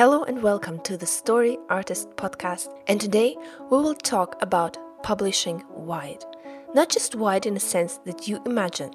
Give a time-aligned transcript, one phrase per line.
[0.00, 2.74] Hello and welcome to the Story Artist Podcast.
[2.86, 3.36] And today
[3.70, 6.24] we will talk about publishing wide.
[6.74, 8.92] Not just wide in a sense that you imagine,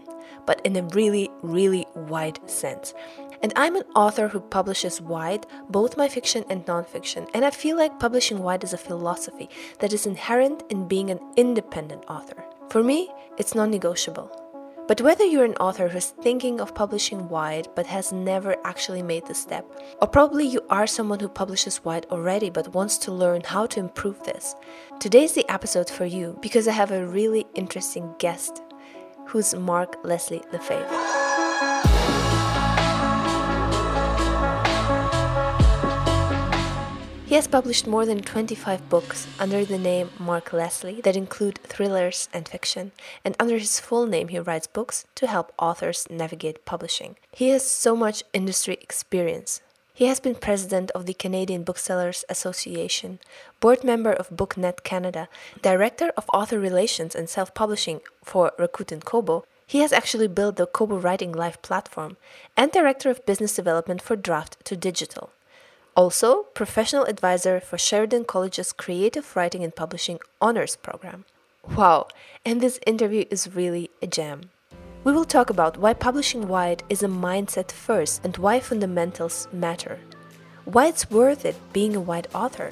[0.48, 2.96] but in a really, really wide sense.
[3.44, 7.78] And I'm an author who publishes wide, both my fiction and nonfiction, and I feel
[7.78, 9.48] like publishing wide is a philosophy
[9.82, 12.44] that is inherent in being an independent author.
[12.72, 14.45] For me, it's non negotiable.
[14.88, 19.26] But whether you're an author who's thinking of publishing wide but has never actually made
[19.26, 19.66] the step,
[20.00, 23.80] or probably you are someone who publishes wide already but wants to learn how to
[23.80, 24.56] improve this,
[25.00, 28.62] today's the episode for you because I have a really interesting guest
[29.26, 31.25] who's Mark Leslie Lefebvre.
[37.36, 42.30] He has published more than 25 books under the name Mark Leslie that include thrillers
[42.32, 42.94] and fiction,
[43.26, 47.18] and under his full name he writes books to help authors navigate publishing.
[47.34, 49.60] He has so much industry experience.
[49.94, 53.20] He has been president of the Canadian Booksellers Association,
[53.60, 55.28] board member of BookNet Canada,
[55.62, 60.98] director of author relations and self-publishing for Rakuten Kobo, he has actually built the Kobo
[61.00, 62.16] Writing Life platform
[62.56, 65.32] and director of business development for Draft2Digital.
[65.96, 71.24] Also, professional advisor for Sheridan College's Creative Writing and Publishing Honors Program.
[71.78, 72.10] Wow,
[72.44, 74.50] and this interview is really a gem.
[75.06, 80.00] We will talk about why publishing wide is a mindset first and why fundamentals matter.
[80.66, 82.72] Why it's worth it being a wide author.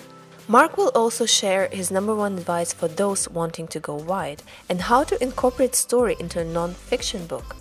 [0.49, 4.81] Mark will also share his number one advice for those wanting to go wide and
[4.81, 7.55] how to incorporate story into a non fiction book.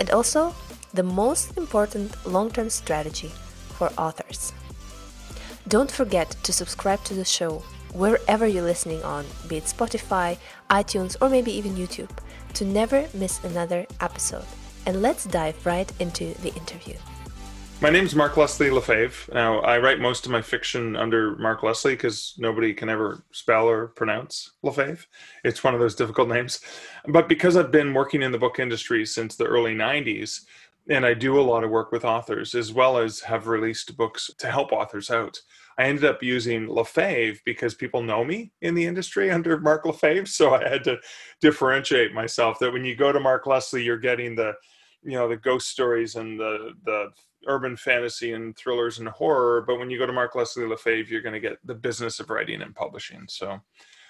[0.00, 0.52] And also,
[0.92, 3.30] the most important long term strategy
[3.78, 4.52] for authors.
[5.66, 7.62] Don't forget to subscribe to the show
[7.94, 10.36] wherever you're listening on, be it Spotify,
[10.68, 12.10] iTunes, or maybe even YouTube,
[12.52, 14.44] to never miss another episode.
[14.84, 16.96] And let's dive right into the interview.
[17.80, 19.34] My name is Mark Leslie Lefebvre.
[19.34, 23.66] Now, I write most of my fiction under Mark Leslie because nobody can ever spell
[23.66, 25.06] or pronounce Lefebvre.
[25.44, 26.60] It's one of those difficult names.
[27.08, 30.42] But because I've been working in the book industry since the early 90s,
[30.88, 34.30] and I do a lot of work with authors as well as have released books
[34.38, 35.38] to help authors out.
[35.78, 40.26] I ended up using Lefebvre because people know me in the industry under Mark Lefebvre.
[40.26, 40.98] So I had to
[41.40, 44.52] differentiate myself that when you go to Mark Leslie, you're getting the,
[45.02, 47.10] you know, the ghost stories and the, the
[47.46, 49.62] urban fantasy and thrillers and horror.
[49.66, 52.30] But when you go to Mark Leslie Lefebvre, you're going to get the business of
[52.30, 53.24] writing and publishing.
[53.28, 53.58] So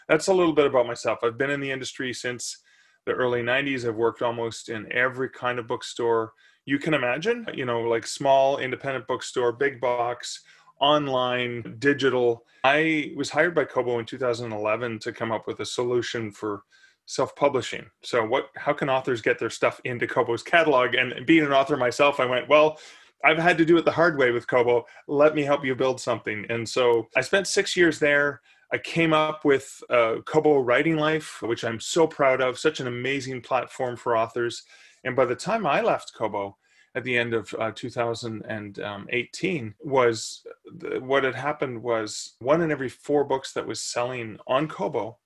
[0.08, 1.20] that's a little bit about myself.
[1.22, 2.58] I've been in the industry since
[3.06, 3.86] the early 90s.
[3.86, 6.32] I've worked almost in every kind of bookstore
[6.66, 10.40] you can imagine, you know, like small independent bookstore, big box,
[10.80, 12.44] online, digital.
[12.62, 16.62] I was hired by Kobo in 2011 to come up with a solution for
[17.06, 17.84] self-publishing.
[18.02, 21.76] So what how can authors get their stuff into Kobo's catalog and being an author
[21.76, 22.78] myself I went, well,
[23.24, 24.84] I've had to do it the hard way with Kobo.
[25.06, 26.44] Let me help you build something.
[26.50, 28.40] And so I spent 6 years there.
[28.72, 32.86] I came up with uh, Kobo Writing Life, which I'm so proud of, such an
[32.86, 34.64] amazing platform for authors.
[35.04, 36.56] And by the time I left Kobo
[36.94, 42.88] at the end of uh, 2018, was the, what had happened was one in every
[42.88, 45.18] four books that was selling on Kobo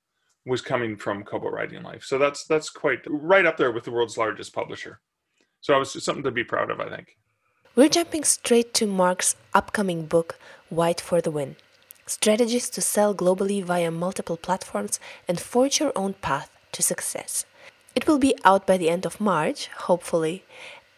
[0.47, 2.05] was coming from Kobo Writing Life.
[2.05, 5.01] So that's that's quite right up there with the world's largest publisher.
[5.61, 7.17] So it was something to be proud of, I think.
[7.75, 10.39] We're jumping straight to Mark's upcoming book,
[10.71, 11.57] Wide for the Win
[12.07, 17.45] Strategies to Sell Globally via Multiple Platforms and Forge Your Own Path to Success.
[17.95, 20.45] It will be out by the end of March, hopefully,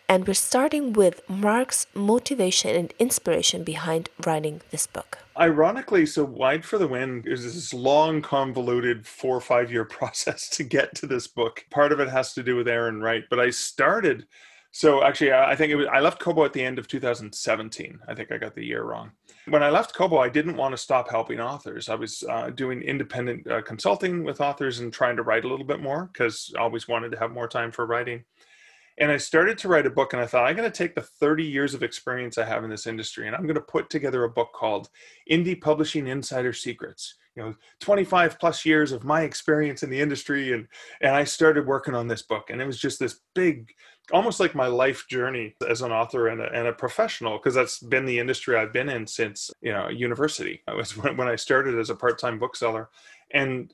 [0.09, 5.19] and we're starting with Mark's motivation and inspiration behind writing this book.
[5.39, 10.49] Ironically, so Wide for the Win is this long, convoluted four or five year process
[10.51, 11.65] to get to this book.
[11.71, 14.27] Part of it has to do with Erin Wright, but I started.
[14.73, 18.01] So actually, I think it was, I left Kobo at the end of 2017.
[18.09, 19.13] I think I got the year wrong.
[19.47, 21.89] When I left Kobo, I didn't want to stop helping authors.
[21.89, 25.65] I was uh, doing independent uh, consulting with authors and trying to write a little
[25.65, 28.25] bit more because I always wanted to have more time for writing.
[28.99, 31.01] And I started to write a book, and I thought, I'm going to take the
[31.01, 34.25] 30 years of experience I have in this industry, and I'm going to put together
[34.25, 34.91] a book called
[35.31, 37.15] Indie Publishing Insider Secrets.
[37.37, 40.67] You know, 25 plus years of my experience in the industry, and
[41.01, 43.73] and I started working on this book, and it was just this big,
[44.13, 47.79] almost like my life journey as an author and a, and a professional, because that's
[47.79, 50.63] been the industry I've been in since you know university.
[50.67, 52.91] I was when, I started as a part-time bookseller,
[53.33, 53.73] and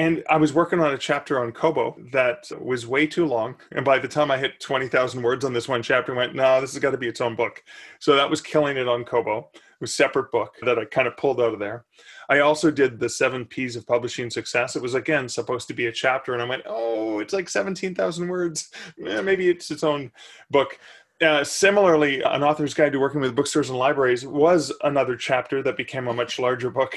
[0.00, 3.56] and I was working on a chapter on Kobo that was way too long.
[3.72, 6.58] And by the time I hit 20,000 words on this one chapter, I went, no,
[6.58, 7.62] this has got to be its own book.
[7.98, 9.50] So that was killing it on Kobo.
[9.52, 11.84] It was a separate book that I kind of pulled out of there.
[12.30, 14.76] I also did the seven P's of publishing success.
[14.76, 16.32] It was, again, supposed to be a chapter.
[16.32, 18.70] And I went, oh, it's like 17,000 words.
[19.04, 20.12] Eh, maybe it's its own
[20.48, 20.78] book.
[21.20, 25.76] uh, similarly, An Author's Guide to Working with Bookstores and Libraries was another chapter that
[25.76, 26.96] became a much larger book.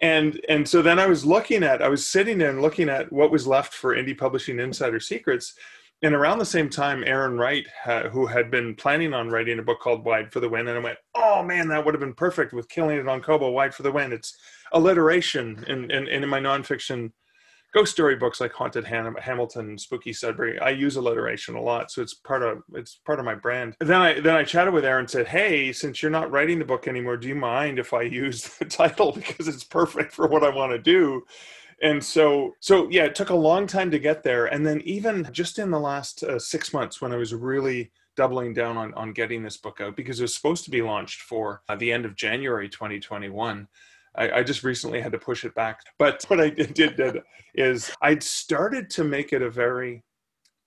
[0.00, 3.12] And, and so then I was looking at, I was sitting there and looking at
[3.12, 5.54] what was left for Indie Publishing Insider Secrets.
[6.02, 9.62] And around the same time, Erin Wright, uh, who had been planning on writing a
[9.62, 12.14] book called Wide for the Win, and I went, oh man, that would have been
[12.14, 14.10] perfect with Killing It on Kobo, Wide for the Win.
[14.10, 14.38] It's
[14.72, 15.64] alliteration.
[15.68, 17.12] And, and in my nonfiction
[17.72, 22.02] ghost story books like Haunted Ham- Hamilton, Spooky Sudbury, I use alliteration a lot, so
[22.02, 23.76] it's part of it's part of my brand.
[23.80, 26.58] And then I then I chatted with Erin and said, "Hey, since you're not writing
[26.58, 30.26] the book anymore, do you mind if I use the title because it's perfect for
[30.26, 31.22] what I want to do?"
[31.82, 35.28] And so so yeah, it took a long time to get there, and then even
[35.32, 39.12] just in the last uh, six months when I was really doubling down on, on
[39.12, 42.04] getting this book out because it was supposed to be launched for uh, the end
[42.04, 43.66] of January 2021.
[44.14, 45.80] I, I, just recently had to push it back.
[45.98, 47.22] But what I did, did
[47.54, 50.02] is I'd started to make it a very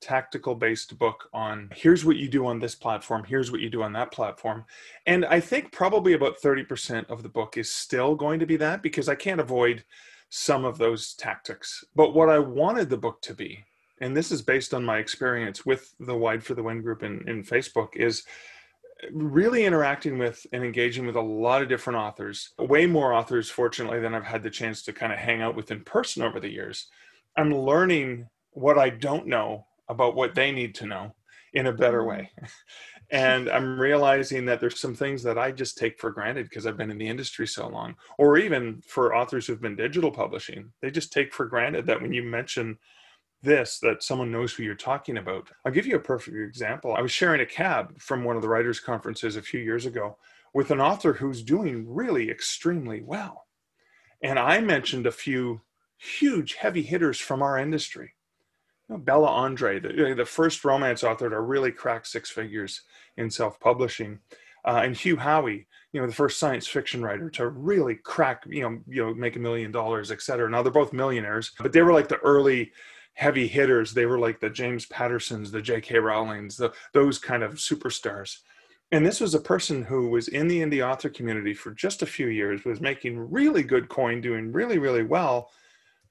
[0.04, 3.82] tactical based book on here's what you do on this platform, here's what you do
[3.82, 4.66] on that platform.
[5.06, 8.82] And I think probably about 30% of the book is still going to be that
[8.82, 9.86] because I can't avoid
[10.30, 11.86] some of those tactics.
[11.96, 13.64] But what I wanted the book to be,
[14.02, 17.24] and this is based on my experience with the Wide for the Win group in,
[17.28, 18.24] in Facebook, is
[19.12, 24.00] really interacting with and engaging with a lot of different authors, way more authors, fortunately,
[24.00, 26.52] than I've had the chance to kind of hang out with in person over the
[26.52, 26.88] years.
[27.38, 31.16] I'm learning what I don't know about what they need to know
[31.54, 32.08] in a better mm.
[32.08, 32.32] way.
[33.12, 36.78] and I'm realizing that there's some things that I just take for granted because I've
[36.78, 40.92] been in the industry so long, or even for authors who've been digital publishing, they
[40.92, 42.78] just take for granted that when you mention
[43.44, 45.50] this that someone knows who you're talking about.
[45.66, 46.96] I'll give you a perfect example.
[46.96, 50.18] I was sharing a cab from one of the writers' conferences a few years ago
[50.54, 53.46] with an author who's doing really extremely well.
[54.22, 55.62] And I mentioned a few
[55.98, 58.14] huge heavy hitters from our industry.
[58.90, 62.82] You know, Bella Andre, the, the first romance author to really crack six figures
[63.18, 64.20] in self publishing,
[64.66, 68.62] uh, and Hugh Howey, you know, the first science fiction writer to really crack, you
[68.62, 70.50] know, you know, make a million dollars, et cetera.
[70.50, 72.72] Now they're both millionaires, but they were like the early
[73.14, 73.94] heavy hitters.
[73.94, 76.00] They were like the James Pattersons, the J.K.
[76.00, 78.40] Rowlings, the, those kind of superstars.
[78.92, 82.08] And this was a person who was in the indie author community for just a
[82.08, 85.50] few years, was making really good coin, doing really, really well,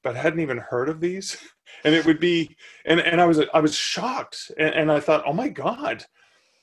[0.02, 1.36] but hadn't even heard of these.
[1.84, 2.54] And it would be,
[2.84, 6.04] and, and I was I was shocked, and, and I thought, oh my god,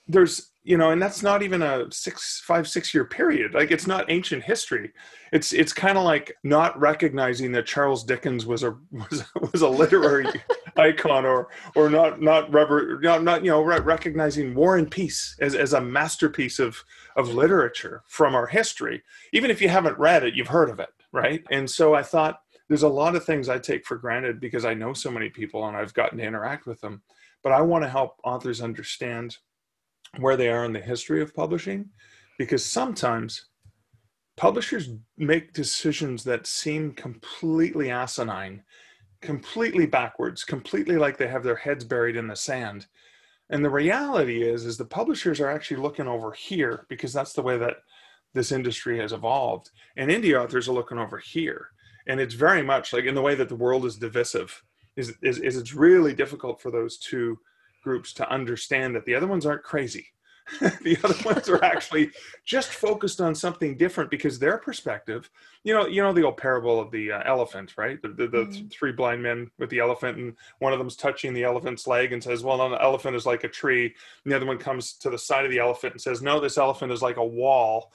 [0.08, 3.54] there's you know and that's not even a six five six year period.
[3.54, 4.92] Like it's not ancient history.
[5.32, 9.70] It's it's kind of like not recognizing that charles dickens was a was, was a
[9.70, 10.28] literary
[10.78, 15.56] icon or or not not rubber not, not you know recognizing war and peace as,
[15.56, 16.84] as a masterpiece of
[17.16, 19.02] of literature from our history.
[19.34, 21.44] Even if you haven't read it you've heard of it right?
[21.50, 24.74] And so i thought there's a lot of things i take for granted because i
[24.74, 27.02] know so many people and i've gotten to interact with them
[27.44, 29.38] but i want to help authors understand
[30.18, 31.90] where they are in the history of publishing
[32.38, 33.46] because sometimes
[34.38, 38.64] publishers make decisions that seem completely asinine,
[39.22, 42.88] completely backwards, completely like they have their heads buried in the sand.
[43.50, 47.42] And the reality is is the publishers are actually looking over here because that's the
[47.42, 47.78] way that
[48.34, 49.72] this industry has evolved.
[49.98, 51.68] And indie authors are looking over here.
[52.08, 54.64] And it's very much like in the way that the world is divisive,
[54.96, 57.38] is, is, is it's really difficult for those two
[57.90, 60.06] groups to understand that the other ones aren't crazy.
[60.60, 62.12] the other ones are actually
[62.46, 65.28] just focused on something different because their perspective,
[65.64, 68.00] you know, you know the old parable of the uh, elephant, right?
[68.04, 68.68] The, the, the mm-hmm.
[68.68, 72.24] three blind men with the elephant, and one of them's touching the elephant's leg and
[72.24, 73.86] says, "Well, no, the elephant is like a tree."
[74.24, 76.60] And the other one comes to the side of the elephant and says, "No, this
[76.60, 77.92] elephant is like a wall."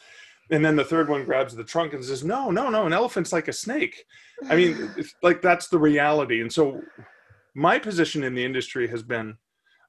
[0.51, 3.33] And then the third one grabs the trunk and says, "No, no, no, an elephant's
[3.33, 4.05] like a snake."
[4.49, 6.41] I mean, like that's the reality.
[6.41, 6.83] And so,
[7.55, 9.37] my position in the industry has been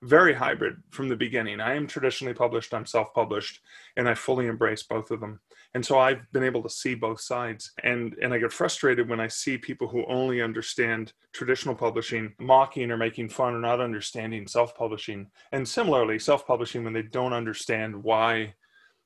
[0.01, 1.59] very hybrid from the beginning.
[1.59, 3.61] I am traditionally published, I'm self published,
[3.97, 5.39] and I fully embrace both of them.
[5.73, 7.71] And so I've been able to see both sides.
[7.83, 12.91] And, and I get frustrated when I see people who only understand traditional publishing mocking
[12.91, 15.27] or making fun or not understanding self publishing.
[15.51, 18.53] And similarly, self publishing when they don't understand why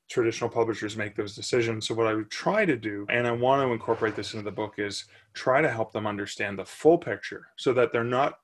[0.10, 1.88] traditional publishers make those decisions.
[1.88, 4.52] So, what I would try to do, and I want to incorporate this into the
[4.52, 8.40] book, is try to help them understand the full picture so that they're not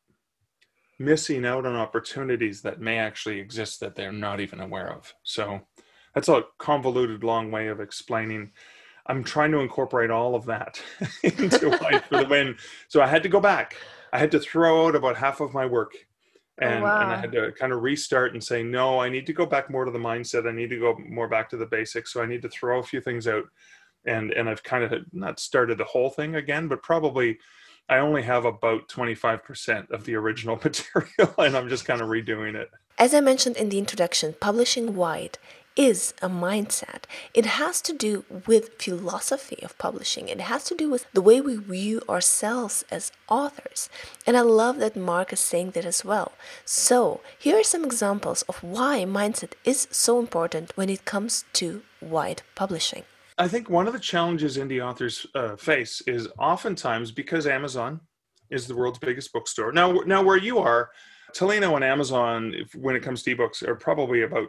[0.98, 5.14] missing out on opportunities that may actually exist that they're not even aware of.
[5.24, 5.62] So
[6.14, 8.52] that's a convoluted, long way of explaining.
[9.08, 10.82] I'm trying to incorporate all of that
[11.24, 12.56] into Wide for the Win.
[12.88, 13.76] So I had to go back.
[14.14, 15.94] I had to throw out about half of my work.
[16.62, 17.02] Oh, and, oh, wow.
[17.02, 19.70] and I had to kind of restart and say, no, I need to go back
[19.70, 20.48] more to the mindset.
[20.48, 22.14] I need to go more back to the basics.
[22.14, 23.44] So I need to throw a few things out.
[24.06, 27.38] And, and I've kind of not started the whole thing again, but probably
[27.88, 32.56] I only have about 25% of the original material and I'm just kind of redoing
[32.56, 32.72] it.
[32.98, 35.38] As I mentioned in the introduction, publishing wide
[35.76, 37.04] is a mindset.
[37.34, 40.30] It has to do with philosophy of publishing.
[40.30, 43.90] It has to do with the way we view ourselves as authors.
[44.26, 46.32] And I love that Mark is saying that as well.
[46.64, 51.82] So, here are some examples of why mindset is so important when it comes to
[52.02, 53.04] wide publishing.
[53.38, 58.00] I think one of the challenges indie authors uh, face is oftentimes because Amazon
[58.50, 59.72] is the world's biggest bookstore.
[59.72, 60.92] Now, now where you are,
[61.36, 64.48] Tolino and Amazon, if, when it comes to ebooks, are probably about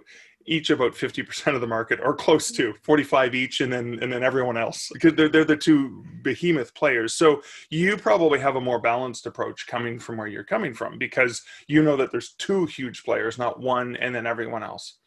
[0.48, 4.22] each about 50% of the market or close to 45 each and then and then
[4.22, 7.14] everyone else because they're, they're the two behemoth players.
[7.14, 11.42] So you probably have a more balanced approach coming from where you're coming from because
[11.66, 14.98] you know that there's two huge players not one and then everyone else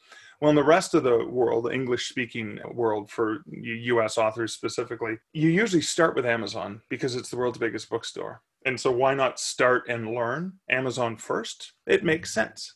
[0.42, 5.18] well, in the rest of the world, the English speaking world for US authors specifically,
[5.34, 8.42] you usually start with Amazon because it's the world's biggest bookstore.
[8.66, 11.74] And so why not start and learn Amazon first?
[11.86, 12.48] It makes mm-hmm.
[12.48, 12.76] sense.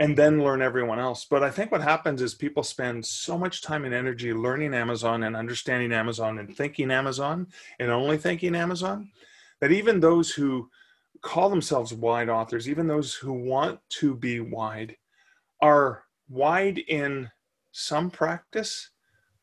[0.00, 1.26] And then learn everyone else.
[1.30, 5.24] But I think what happens is people spend so much time and energy learning Amazon
[5.24, 9.10] and understanding Amazon and thinking Amazon and only thinking Amazon
[9.60, 10.70] that even those who
[11.20, 14.96] call themselves wide authors, even those who want to be wide,
[15.60, 17.30] are wide in
[17.72, 18.90] some practice,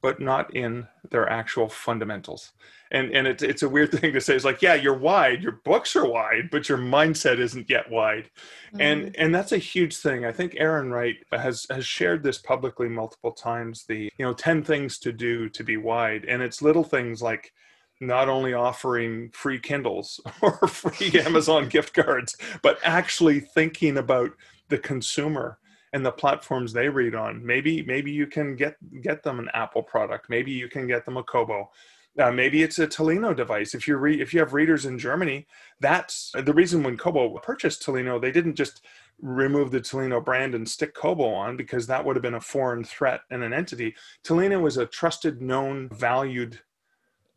[0.01, 2.53] but not in their actual fundamentals.
[2.91, 4.36] And and it's it's a weird thing to say.
[4.36, 8.29] It's like, yeah, you're wide, your books are wide, but your mindset isn't yet wide.
[8.67, 8.82] Mm-hmm.
[8.82, 10.25] And and that's a huge thing.
[10.25, 13.84] I think Erin Wright has has shared this publicly multiple times.
[13.86, 17.51] The you know ten things to do to be wide, and it's little things like
[18.00, 24.32] not only offering free Kindles or free Amazon gift cards, but actually thinking about
[24.70, 25.58] the consumer
[25.98, 27.44] and the platforms they read on.
[27.44, 30.30] Maybe maybe you can get get them an Apple product.
[30.30, 31.72] Maybe you can get them a Kobo.
[32.20, 33.74] Uh, maybe it's a Tolino device.
[33.74, 35.48] If you re- if you have readers in Germany,
[35.80, 38.86] that's the reason when Kobo purchased Tolino, they didn't just
[39.20, 42.84] remove the Tolino brand and stick Kobo on because that would have been a foreign
[42.84, 43.96] threat and an entity.
[44.24, 46.60] Tolino was a trusted, known, valued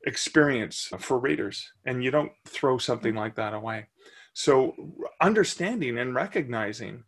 [0.07, 3.87] experience for readers, and you don't throw something like that away.
[4.35, 4.75] So
[5.21, 7.05] understanding and recognizing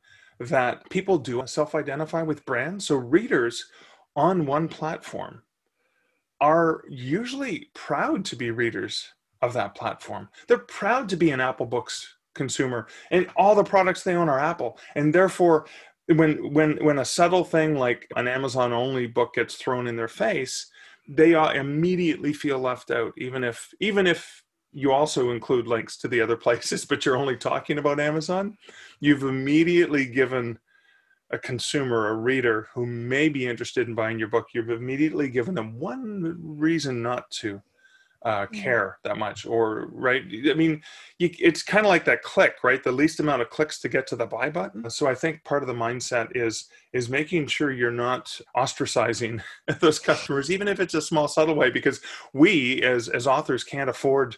[0.49, 2.87] that people do self identify with brands.
[2.87, 3.67] So readers
[4.17, 5.43] on one platform
[6.41, 10.29] are usually proud to be readers of that platform.
[10.49, 14.41] They're proud to be an Apple Books consumer and all the products they own are
[14.41, 14.79] Apple.
[14.95, 15.67] And therefore,
[16.07, 20.09] when when when a subtle thing like an Amazon only book gets thrown in their
[20.09, 20.67] face,
[21.09, 24.42] they uh, immediately feel left out, even if even if
[24.73, 28.57] you also include links to the other places, but you're only talking about Amazon,
[29.01, 30.59] you've immediately given
[31.31, 35.55] a consumer, a reader who may be interested in buying your book, you've immediately given
[35.55, 37.63] them one reason not to
[38.25, 40.81] uh, care that much or right i mean
[41.19, 42.85] you, it's kind of like that click right?
[42.85, 44.89] The least amount of clicks to get to the buy button.
[44.91, 49.43] So i think part of the mindset is is making sure you're not ostracizing
[49.81, 52.01] those customers even if it's a small subtle way because
[52.33, 54.37] we as as authors can't afford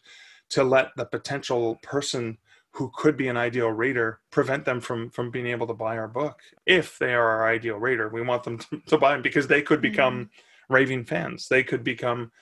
[0.50, 2.38] to let the potential person
[2.74, 6.08] who could be an ideal reader prevent them from from being able to buy our
[6.08, 8.08] book if they are our ideal reader.
[8.08, 10.74] We want them to, to buy them because they could become mm-hmm.
[10.74, 11.48] raving fans.
[11.48, 12.32] They could become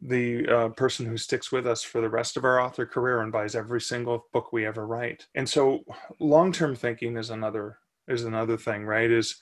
[0.00, 3.32] the uh, person who sticks with us for the rest of our author career and
[3.32, 5.26] buys every single book we ever write.
[5.34, 5.84] And so
[6.20, 9.10] long-term thinking is another is another thing right?
[9.10, 9.36] Is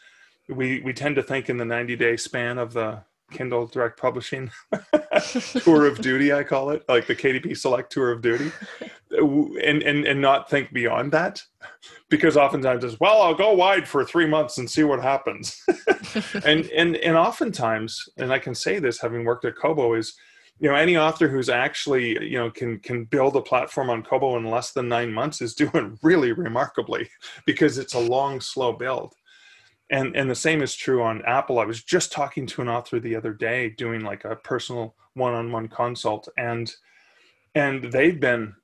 [0.49, 4.51] we we tend to think in the 90 day span of the Kindle Direct Publishing
[5.61, 8.53] tour of duty, I call it, like the KDP Select tour of duty,
[9.11, 11.43] and and and not think beyond that,
[12.09, 15.61] because oftentimes it's well, I'll go wide for three months and see what happens,
[16.45, 20.15] and and and oftentimes, and I can say this having worked at Kobo is,
[20.59, 24.37] you know, any author who's actually you know can can build a platform on Kobo
[24.37, 27.09] in less than nine months is doing really remarkably,
[27.45, 29.15] because it's a long, slow build.
[29.91, 31.59] And and the same is true on apple.
[31.59, 35.69] I was just talking to an author the other day doing like a personal one-on-one
[35.69, 36.71] consult and
[37.55, 38.55] and they've been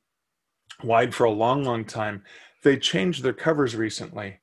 [0.84, 2.25] wide for a long long time.
[2.62, 4.38] They changed their covers recently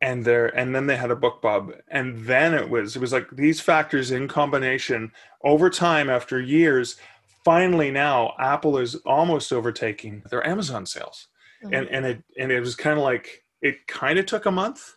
[0.00, 3.28] and there and then they had a BookBub and then it was it was like
[3.32, 5.10] these factors in combination
[5.44, 6.96] over time after years
[7.44, 11.28] finally now apple is almost overtaking their amazon sales.
[11.64, 11.74] Mm-hmm.
[11.74, 14.94] and and it and it was kind of like it kind of took a month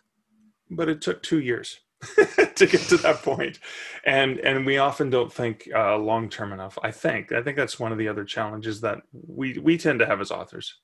[0.70, 1.80] but it took two years
[2.56, 3.58] to get to that point.
[4.04, 7.32] And and we often don't think uh, long term enough i think.
[7.32, 10.30] I think that's one of the other challenges that we we tend to have as
[10.30, 10.78] authors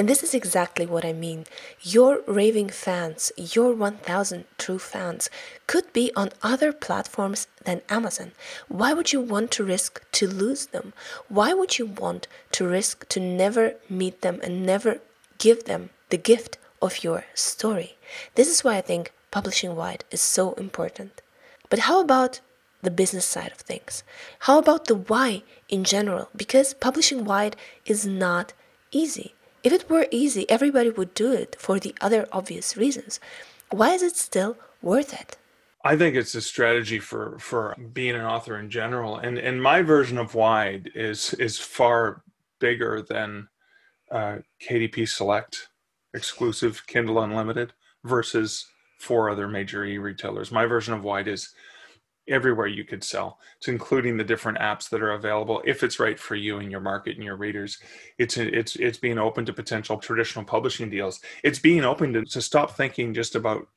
[0.00, 1.44] And this is exactly what I mean.
[1.82, 5.28] Your raving fans, your 1000 true fans,
[5.66, 8.32] could be on other platforms than Amazon.
[8.68, 10.94] Why would you want to risk to lose them?
[11.28, 15.02] Why would you want to risk to never meet them and never
[15.36, 17.98] give them the gift of your story?
[18.36, 21.20] This is why I think publishing wide is so important.
[21.68, 22.40] But how about
[22.80, 24.02] the business side of things?
[24.48, 26.30] How about the why in general?
[26.34, 27.54] Because publishing wide
[27.84, 28.54] is not
[28.92, 29.34] easy.
[29.62, 33.20] If it were easy, everybody would do it for the other obvious reasons.
[33.70, 35.36] Why is it still worth it?
[35.84, 39.82] I think it's a strategy for for being an author in general, and and my
[39.82, 42.22] version of wide is is far
[42.58, 43.48] bigger than
[44.10, 45.68] uh, KDP Select
[46.12, 47.72] exclusive Kindle Unlimited
[48.04, 48.66] versus
[48.98, 50.52] four other major e-retailers.
[50.52, 51.54] My version of wide is
[52.30, 53.38] everywhere you could sell.
[53.58, 56.80] It's including the different apps that are available if it's right for you and your
[56.80, 57.78] market and your readers.
[58.18, 61.20] It's it's it's being open to potential traditional publishing deals.
[61.42, 63.68] It's being open to, to stop thinking just about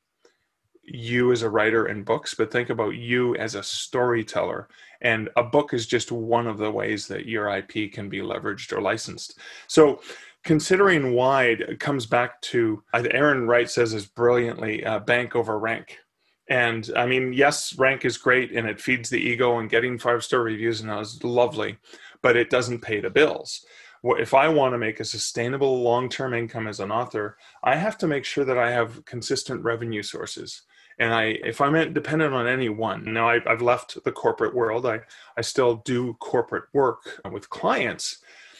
[0.86, 4.68] you as a writer and books, but think about you as a storyteller.
[5.00, 8.72] And a book is just one of the ways that your IP can be leveraged
[8.72, 9.38] or licensed.
[9.66, 10.00] So
[10.44, 15.98] considering wide comes back to Erin Wright says this brilliantly uh, bank over rank
[16.48, 20.22] and I mean, yes, rank is great and it feeds the ego and getting five
[20.24, 21.78] star reviews and that is lovely,
[22.22, 23.64] but it doesn't pay the bills.
[24.02, 27.96] If I want to make a sustainable long term income as an author, I have
[27.98, 30.62] to make sure that I have consistent revenue sources.
[30.98, 34.86] And I, if I'm dependent on any one, now I, I've left the corporate world.
[34.86, 35.00] I,
[35.36, 38.18] I still do corporate work with clients,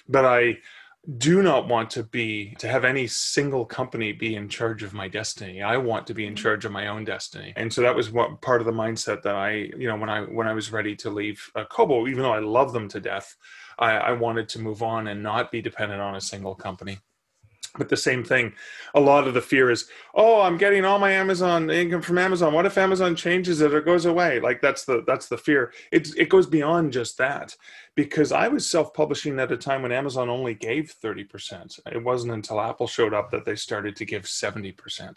[0.08, 0.58] but I,
[1.18, 5.06] do not want to be to have any single company be in charge of my
[5.06, 5.62] destiny.
[5.62, 6.42] I want to be in mm-hmm.
[6.42, 7.52] charge of my own destiny.
[7.56, 10.20] And so that was what part of the mindset that i you know when i
[10.22, 13.36] when i was ready to leave uh, kobo even though i love them to death
[13.78, 16.98] I, I wanted to move on and not be dependent on a single company
[17.76, 18.52] but the same thing.
[18.94, 22.52] A lot of the fear is oh i'm getting all my amazon income from amazon.
[22.52, 24.40] What if amazon changes it or goes away?
[24.40, 25.72] Like that's the that's the fear.
[25.92, 27.56] It, it goes beyond just that.
[27.94, 32.60] Because i was self-publishing at a time when amazon only gave 30% it wasn't until
[32.60, 35.14] apple showed up that they started to give 70%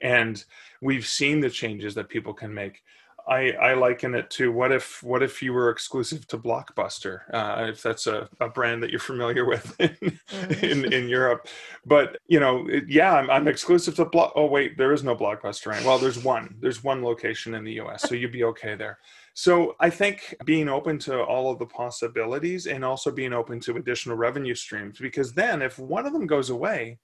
[0.00, 0.44] and
[0.80, 2.82] we've seen the changes that people can make
[3.26, 7.66] I, I liken it to what if what if you were exclusive to Blockbuster, uh,
[7.68, 10.64] if that's a, a brand that you're familiar with in, mm-hmm.
[10.64, 11.48] in, in, Europe.
[11.86, 14.32] But you know, it, yeah, I'm, I'm exclusive to Block.
[14.36, 15.68] Oh wait, there is no Blockbuster.
[15.68, 15.84] Right?
[15.84, 16.56] Well, there's one.
[16.60, 18.98] There's one location in the U.S., so you'd be okay there.
[19.32, 23.76] So I think being open to all of the possibilities and also being open to
[23.76, 26.98] additional revenue streams, because then if one of them goes away,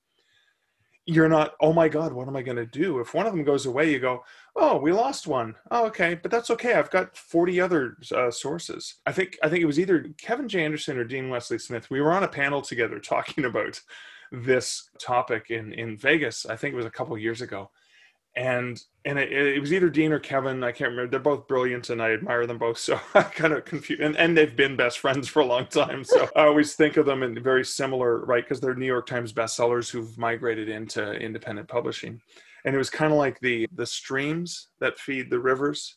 [1.11, 3.01] you're not oh my god what am i going to do?
[3.01, 4.25] If one of them goes away you go
[4.57, 5.55] oh we lost one.
[5.71, 8.97] Oh, okay but that's okay i've got 40 other uh, sources.
[9.07, 10.65] I think i think it was either kevin j.
[10.65, 13.81] Anderson or dean wesley smith we were on a panel together talking about
[14.33, 17.69] this topic in in vegas i think it was a couple years ago
[18.37, 20.63] and and it, it, was either Dean or Kevin.
[20.63, 21.11] I can't remember.
[21.11, 22.79] They're both brilliant, and I admire them both.
[22.91, 26.05] So I kind of confused, and, and they've been best friends for a long time.
[26.05, 28.45] So I always think of them in very similar, right?
[28.45, 32.21] Because they're New York Times bestsellers who've migrated into independent publishing,
[32.65, 35.97] and it was kind of like the the streams that feed the rivers,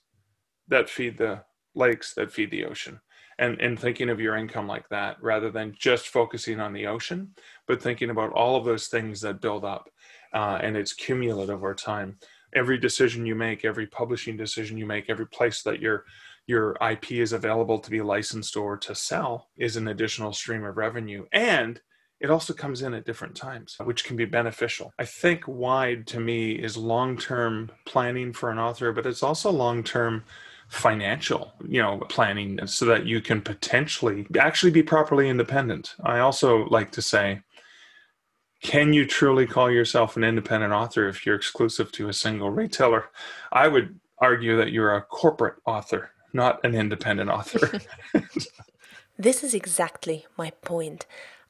[0.70, 1.42] that feed the
[1.76, 3.00] lakes, that feed the ocean.
[3.40, 7.34] And, and thinking of your income like that rather than just focusing on the ocean,
[7.68, 9.90] but thinking about all of those things that build up
[10.34, 12.18] uh, and it's cumulative over time.
[12.56, 16.06] Every decision you make, every publishing decision you make, every place that your
[16.46, 20.76] your IP is available to be licensed or to sell is an additional stream of
[20.76, 21.26] revenue.
[21.32, 21.80] And
[22.20, 24.94] it also comes in at different times, which can be beneficial.
[25.00, 29.52] I think wide to me is long term planning for an author, but it's also
[29.52, 30.24] long term
[30.70, 36.66] financial you know planning so that you can potentially actually be properly independent i also
[36.70, 37.40] like to say
[38.64, 43.10] can you truly call yourself an independent author if you're exclusive to a single retailer?
[43.52, 47.80] I would argue that you're a corporate author, not an independent author.
[49.18, 51.06] this is exactly my point.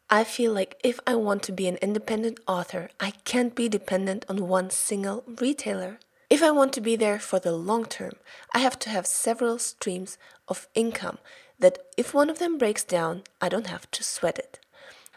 [0.10, 4.26] I feel like if I want to be an independent author, I can't be dependent
[4.28, 6.00] on one single retailer.
[6.32, 8.14] If I want to be there for the long term,
[8.54, 11.20] I have to have several streams of income
[11.60, 14.60] that if one of them breaks down, I don't have to sweat it.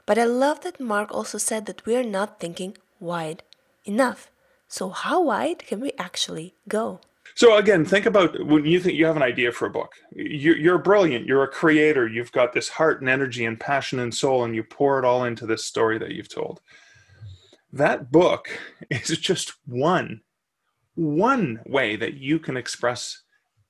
[0.06, 3.42] But I love that Mark also said that we are not thinking wide
[3.84, 4.30] enough.
[4.68, 7.00] So, how wide can we actually go?
[7.34, 9.92] So again, think about when you think you have an idea for a book.
[10.12, 11.26] You're, brilliant.
[11.26, 12.08] You're a creator.
[12.08, 15.24] You've got this heart and energy and passion and soul, and you pour it all
[15.24, 16.60] into this story that you've told.
[17.72, 18.48] That book
[18.90, 20.22] is just one,
[20.94, 23.22] one way that you can express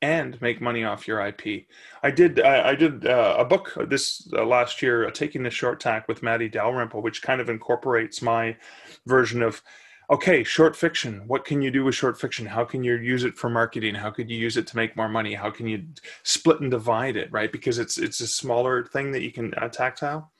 [0.02, 1.66] and make money off your IP.
[2.02, 5.50] I did I, I did uh, a book this uh, last year, uh, taking the
[5.50, 8.56] short tack with Matty Dalrymple, which kind of incorporates my
[9.06, 9.62] version of
[10.10, 11.22] okay, short fiction.
[11.26, 12.46] What can you do with short fiction?
[12.46, 13.94] How can you use it for marketing?
[13.94, 15.34] How could you use it to make more money?
[15.34, 15.84] How can you
[16.22, 17.50] split and divide it, right?
[17.50, 20.30] Because it's it's a smaller thing that you can uh, tactile.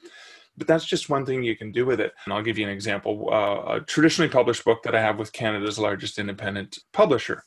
[0.59, 2.15] But that's just one thing you can do with it.
[2.25, 3.29] And I'll give you an example.
[3.31, 7.45] Uh, a traditionally published book that I have with Canada's largest independent publisher.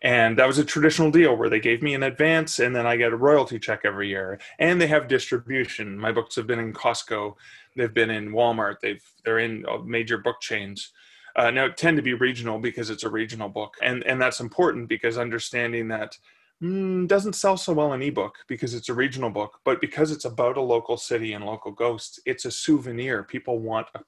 [0.00, 2.96] And that was a traditional deal where they gave me an advance and then I
[2.96, 4.38] get a royalty check every year.
[4.58, 5.98] And they have distribution.
[5.98, 7.34] My books have been in Costco,
[7.74, 10.92] they've been in Walmart, they've they're in uh, major book chains.
[11.36, 14.88] Uh, now tend to be regional because it's a regional book, and and that's important
[14.88, 16.18] because understanding that
[16.62, 20.24] mm, doesn't sell so well in ebook because it's a regional book, but because it's
[20.24, 23.22] about a local city and local ghosts, it's a souvenir.
[23.22, 24.00] People want a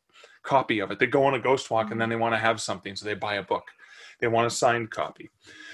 [0.42, 0.98] copy of it.
[0.98, 3.14] They go on a ghost walk and then they want to have something, so they
[3.14, 3.64] buy a book.
[4.20, 5.30] They want a signed copy.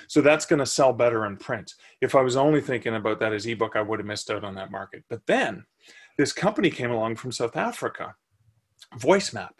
[0.08, 1.74] So that's going to sell better in print.
[2.00, 4.54] If I was only thinking about that as ebook, I would have missed out on
[4.54, 5.04] that market.
[5.08, 5.64] But then
[6.16, 8.14] this company came along from South Africa,
[8.98, 9.50] VoiceMap,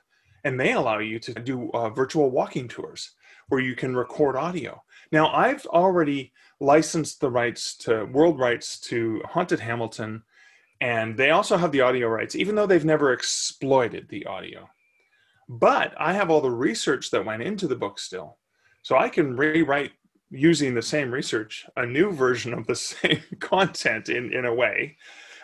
[0.45, 3.13] and they allow you to do uh, virtual walking tours
[3.49, 4.83] where you can record audio.
[5.13, 10.23] Now, I've already licensed the rights to world rights to Haunted Hamilton,
[10.81, 14.69] and they also have the audio rights, even though they've never exploited the audio.
[15.49, 18.39] But I have all the research that went into the book still.
[18.87, 19.91] So I can rewrite
[20.31, 24.97] using the same research a new version of the same content in, in a way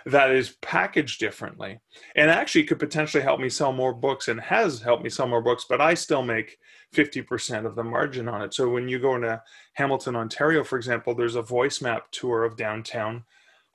[0.07, 1.81] that is packaged differently.
[2.15, 5.43] And actually could potentially help me sell more books and has helped me sell more
[5.43, 6.57] books but i still make
[6.95, 8.55] 50% of the margin on it.
[8.55, 9.43] So when you go into
[9.75, 13.25] hamilton ontario for example there's a VoiceMap tour of downtown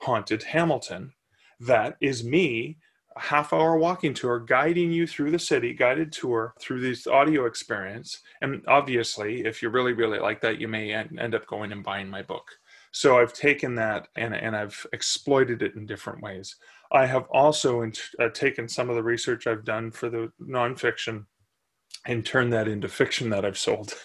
[0.00, 1.12] haunted hamilton
[1.60, 2.78] that is me
[3.18, 8.20] half hour walking tour guiding you through the city guided tour through this audio experience
[8.42, 12.08] and obviously if you really really like that you may end up going and buying
[12.08, 12.50] my book
[12.92, 16.56] so I've taken that and, and I've exploited it in different ways.
[16.90, 21.26] I have also in, uh, taken some of the research I've done for the nonfiction
[22.06, 23.94] and turned that into fiction that I've sold.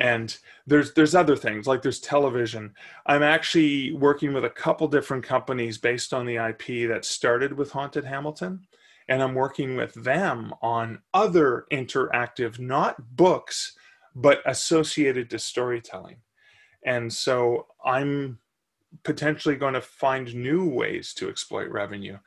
[0.00, 2.74] and there's there's other things like there's television.
[3.04, 7.70] I'm actually working with a couple different companies based on the IP that started with
[7.70, 8.66] Haunted Hamilton,
[9.08, 13.76] and I'm working with them on other interactive, not books,
[14.14, 16.16] but associated to storytelling.
[16.82, 18.38] And so I'm
[19.04, 22.18] potentially going to find new ways to exploit revenue.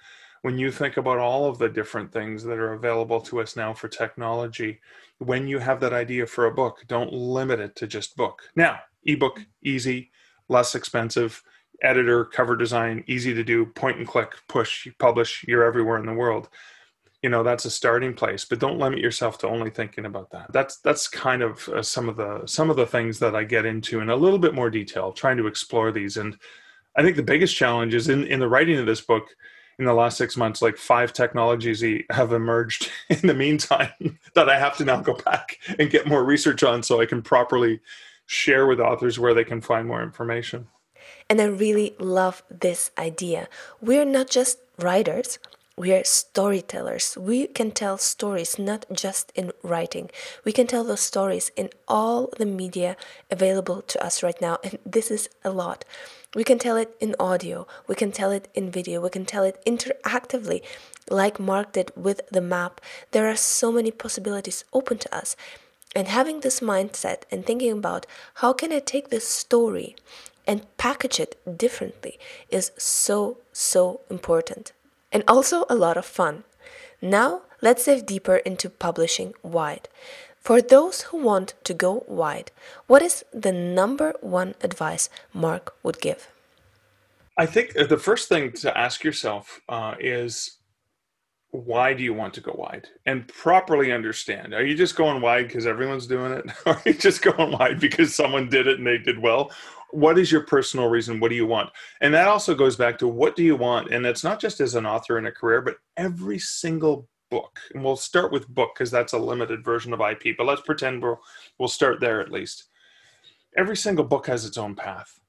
[0.44, 3.74] When you think about all of the different things that are available to us now
[3.74, 4.80] for technology,
[5.20, 8.42] when you have that idea for a book, don't limit it to just book.
[8.56, 10.12] Now, ebook, easy,
[10.50, 11.42] less expensive,
[11.82, 16.14] editor, cover design, easy to do, point and click, push, publish, you're everywhere in the
[16.14, 16.50] world.
[17.22, 20.52] You know that's a starting place but don't limit yourself to only thinking about that.
[20.52, 23.66] That's that's kind of uh, some of the some of the things that i get
[23.66, 26.18] into in a little bit more detail trying to explore these.
[26.18, 26.38] And
[26.98, 29.30] i think the biggest challenge is in in the writing of this book
[29.80, 33.90] in the last six months like five technologies have emerged in the meantime
[34.36, 37.22] that i have to now go back and get more research on so i can
[37.22, 37.80] properly
[38.26, 40.68] share with authors where they can find more information
[41.30, 43.48] and i really love this idea
[43.82, 45.40] we're not just writers
[45.76, 47.18] we are storytellers.
[47.18, 50.12] We can tell stories not just in writing.
[50.46, 52.96] We can tell those stories in all the media
[53.32, 55.84] available to us right now, and this is a lot.
[56.36, 59.44] We can tell it in audio, we can tell it in video, we can tell
[59.44, 60.64] it interactively,
[61.10, 62.82] like Mark did with the map.
[63.12, 65.36] There are so many possibilities open to us.
[65.96, 69.96] And having this mindset and thinking about how can I take this story
[70.48, 72.18] and package it differently
[72.50, 74.72] is so, so important
[75.12, 76.44] and also a lot of fun.
[77.00, 79.88] Now, let's dive deeper into publishing wide.
[80.44, 82.52] For those who want to go wide,
[82.88, 86.28] what is the number one advice Mark would give?
[87.38, 90.58] I think the first thing to ask yourself uh, is
[91.52, 92.88] why do you want to go wide?
[93.06, 96.46] And properly understand are you just going wide because everyone's doing it?
[96.66, 99.50] Or are you just going wide because someone did it and they did well?
[99.92, 101.22] What is your personal reason?
[101.22, 101.70] What do you want?
[102.02, 103.94] And that also goes back to what do you want?
[103.94, 107.84] And it's not just as an author in a career but every single book and
[107.84, 111.20] we'll start with book because that's a limited version of ip but let's pretend we'll,
[111.58, 112.66] we'll start there at least
[113.58, 115.20] every single book has its own path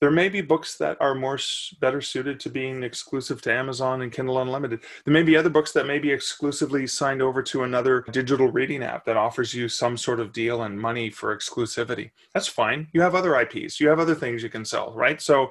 [0.00, 1.38] there may be books that are more
[1.80, 4.80] better suited to being exclusive to Amazon and Kindle Unlimited.
[5.04, 8.82] There may be other books that may be exclusively signed over to another digital reading
[8.82, 12.10] app that offers you some sort of deal and money for exclusivity.
[12.34, 12.88] That's fine.
[12.92, 13.80] You have other IPs.
[13.80, 15.20] You have other things you can sell, right?
[15.20, 15.50] So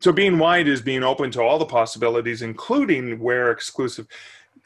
[0.00, 4.06] so being wide is being open to all the possibilities including where exclusive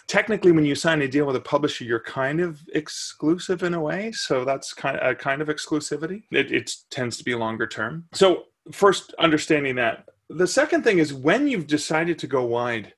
[0.07, 3.81] technically when you sign a deal with a publisher you're kind of exclusive in a
[3.81, 7.67] way so that's kind of a kind of exclusivity it, it tends to be longer
[7.67, 10.09] term so first understanding that.
[10.29, 12.93] The second thing is when you've decided to go wide,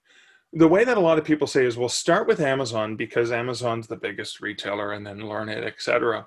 [0.52, 3.86] the way that a lot of people say is we'll start with Amazon because Amazon's
[3.86, 6.26] the biggest retailer and then learn it, etc.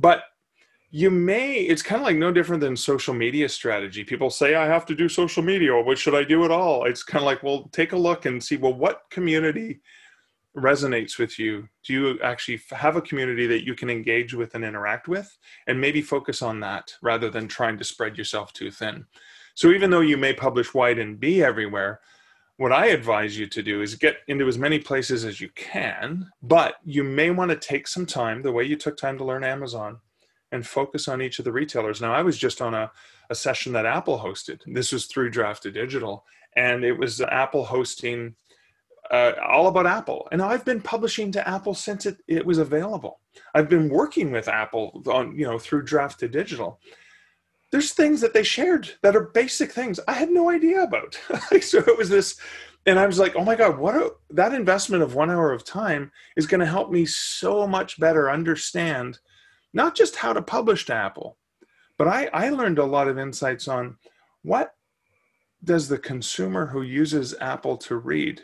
[0.00, 0.24] But
[0.94, 4.04] you may it's kind of like no different than social media strategy.
[4.04, 6.84] People say i have to do social media or what should i do at all?
[6.84, 9.80] It's kind of like well take a look and see well what community
[10.54, 11.66] resonates with you.
[11.82, 15.34] Do you actually have a community that you can engage with and interact with?
[15.66, 19.06] And maybe focus on that rather than trying to spread yourself too thin.
[19.54, 22.00] So even though you may publish wide and be everywhere
[22.58, 26.30] what i advise you to do is get into as many places as you can
[26.42, 29.42] but you may want to take some time the way you took time to learn
[29.42, 29.98] amazon
[30.52, 32.90] and focus on each of the retailers now i was just on a,
[33.30, 36.22] a session that apple hosted this was through Draft2Digital
[36.56, 38.34] and it was apple hosting
[39.10, 40.28] uh, all about Apple.
[40.32, 43.20] And I've been publishing to Apple since it, it was available.
[43.54, 46.76] I've been working with Apple on, you know, through Draft2Digital.
[47.70, 51.18] There's things that they shared that are basic things I had no idea about.
[51.60, 52.38] so it was this,
[52.86, 55.64] and I was like, oh my God, what a, that investment of one hour of
[55.64, 59.18] time is going to help me so much better understand
[59.72, 61.36] not just how to publish to Apple,
[61.98, 63.96] but I, I learned a lot of insights on
[64.42, 64.74] what
[65.64, 68.42] does the consumer who uses Apple to read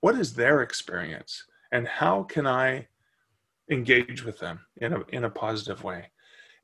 [0.00, 2.88] what is their experience and how can I
[3.70, 6.11] engage with them in a, in a positive way?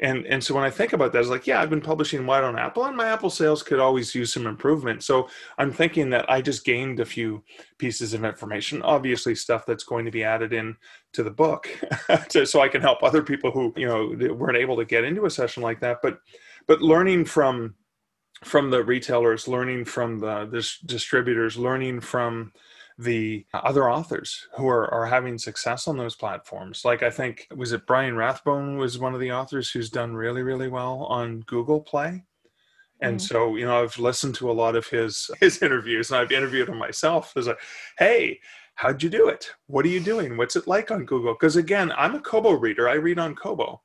[0.01, 2.45] And, and so when I think about that, it's like, yeah, I've been publishing wide
[2.45, 5.03] on Apple and my Apple sales could always use some improvement.
[5.03, 7.43] So I'm thinking that I just gained a few
[7.79, 10.77] pieces of information, obviously stuff that's going to be added in
[11.15, 11.69] to the book
[12.29, 15.27] to, so I can help other people who, you know, weren't able to get into
[15.27, 15.99] a session like that.
[16.01, 16.21] But,
[16.69, 17.75] but learning from,
[18.45, 22.53] from the retailers, learning from the, the distributors, learning from
[22.99, 26.85] the other authors who are, are having success on those platforms.
[26.85, 30.43] Like I think was it Brian Rathbone was one of the authors who's done really
[30.43, 32.25] really well on Google Play.
[33.01, 36.21] And mm so, you know, I've listened to a lot of his his interviews and
[36.21, 37.33] I've interviewed him myself.
[37.37, 37.61] It's like,
[37.99, 38.41] hey,
[38.75, 39.53] how'd you do it?
[39.69, 40.37] What are you doing?
[40.37, 41.35] What's it like on Google?
[41.35, 42.89] Because again, I'm a Kobo reader.
[42.89, 43.81] I read on Kobo.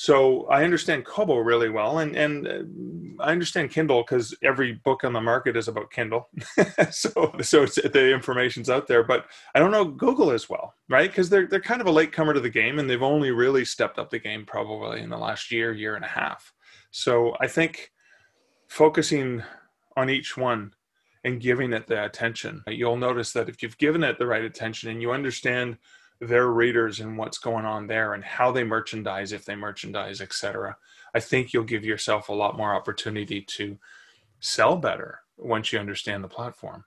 [0.00, 5.02] So I understand Kobo really well, and and uh, I understand Kindle because every book
[5.02, 6.28] on the market is about Kindle.
[6.92, 11.10] so so the information's out there, but I don't know Google as well, right?
[11.10, 13.64] Because they're they're kind of a late comer to the game, and they've only really
[13.64, 16.52] stepped up the game probably in the last year, year and a half.
[16.92, 17.90] So I think
[18.68, 19.42] focusing
[19.96, 20.74] on each one
[21.24, 24.90] and giving it the attention, you'll notice that if you've given it the right attention
[24.90, 25.76] and you understand
[26.20, 30.76] their readers and what's going on there and how they merchandise if they merchandise etc
[31.14, 33.78] i think you'll give yourself a lot more opportunity to
[34.40, 36.84] sell better once you understand the platform.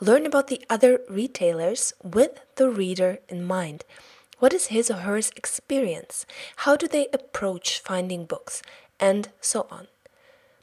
[0.00, 3.84] Learn about the other retailers with the reader in mind.
[4.38, 6.26] What is his or her experience?
[6.56, 8.62] How do they approach finding books?
[9.00, 9.88] And so on.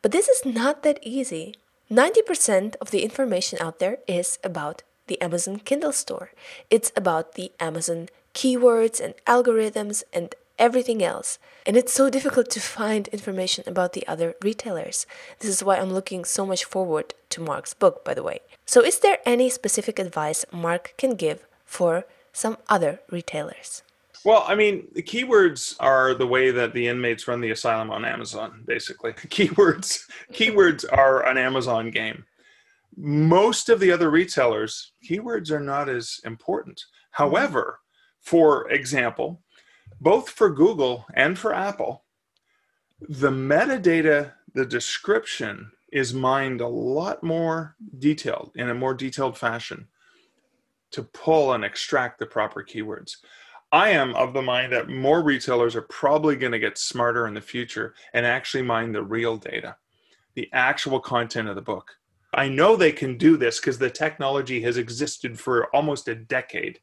[0.03, 1.55] But this is not that easy.
[1.89, 6.31] 90% of the information out there is about the Amazon Kindle store.
[6.71, 11.37] It's about the Amazon keywords and algorithms and everything else.
[11.67, 15.05] And it's so difficult to find information about the other retailers.
[15.37, 18.39] This is why I'm looking so much forward to Mark's book, by the way.
[18.65, 23.83] So, is there any specific advice Mark can give for some other retailers?
[24.25, 28.03] Well, I mean, the keywords are the way that the inmates run the asylum on
[28.03, 29.13] Amazon, basically.
[29.35, 32.25] Keywords keywords are an Amazon game
[32.97, 36.83] most of the other retailers, keywords are not as important.
[37.11, 37.79] However,
[38.19, 39.41] for example,
[39.99, 42.03] both for Google and for Apple,
[43.01, 49.87] the metadata, the description is mined a lot more detailed in a more detailed fashion
[50.91, 53.17] to pull and extract the proper keywords.
[53.71, 57.33] I am of the mind that more retailers are probably going to get smarter in
[57.33, 59.75] the future and actually mine the real data,
[60.35, 61.91] the actual content of the book
[62.33, 66.79] I know they can do this because the technology has existed for almost a decade.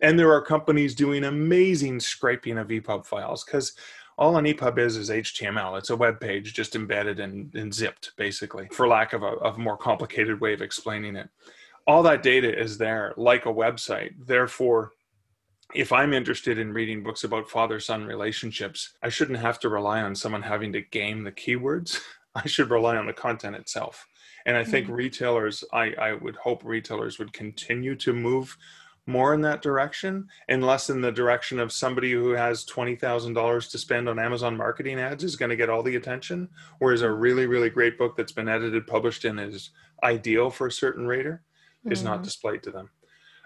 [0.00, 3.72] And there are companies doing amazing scraping of EPUB files because
[4.16, 5.78] all an EPUB is is HTML.
[5.78, 9.58] It's a web page just embedded and, and zipped, basically, for lack of a, of
[9.58, 11.28] more complicated way of explaining it.
[11.86, 14.12] All that data is there, like a website.
[14.26, 14.92] Therefore,
[15.74, 20.00] if I'm interested in reading books about father son relationships, I shouldn't have to rely
[20.00, 21.98] on someone having to game the keywords.
[22.34, 24.06] I should rely on the content itself.
[24.46, 24.96] And I think mm-hmm.
[24.96, 28.56] retailers, I, I would hope retailers would continue to move
[29.06, 33.78] more in that direction and less in the direction of somebody who has $20,000 to
[33.78, 36.48] spend on Amazon marketing ads is going to get all the attention.
[36.78, 39.70] Whereas a really, really great book that's been edited, published, and is
[40.02, 41.42] ideal for a certain reader
[41.80, 41.92] mm-hmm.
[41.92, 42.24] is not mm-hmm.
[42.24, 42.90] displayed to them.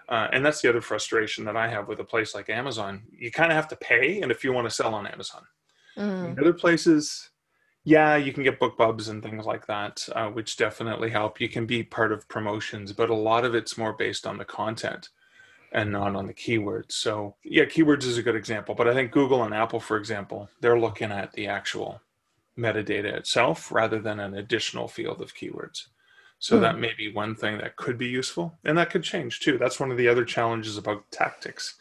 [0.07, 3.03] Uh, and that's the other frustration that I have with a place like Amazon.
[3.11, 5.43] You kind of have to pay, and if you want to sell on Amazon,
[5.95, 6.39] mm.
[6.39, 7.28] other places,
[7.89, 11.41] yeah, you can get BookBubs and things like that, uh, which definitely help.
[11.41, 14.45] You can be part of promotions, but a lot of it's more based on the
[14.45, 15.09] content
[15.71, 16.91] and not on the keywords.
[16.91, 20.49] So, yeah, keywords is a good example, but I think Google and Apple, for example,
[20.61, 22.01] they're looking at the actual
[22.55, 25.87] metadata itself rather than an additional field of keywords.
[26.37, 26.61] So mm.
[26.61, 29.57] that may be one thing that could be useful, and that could change too.
[29.57, 31.73] That's one of the other challenges about tactics.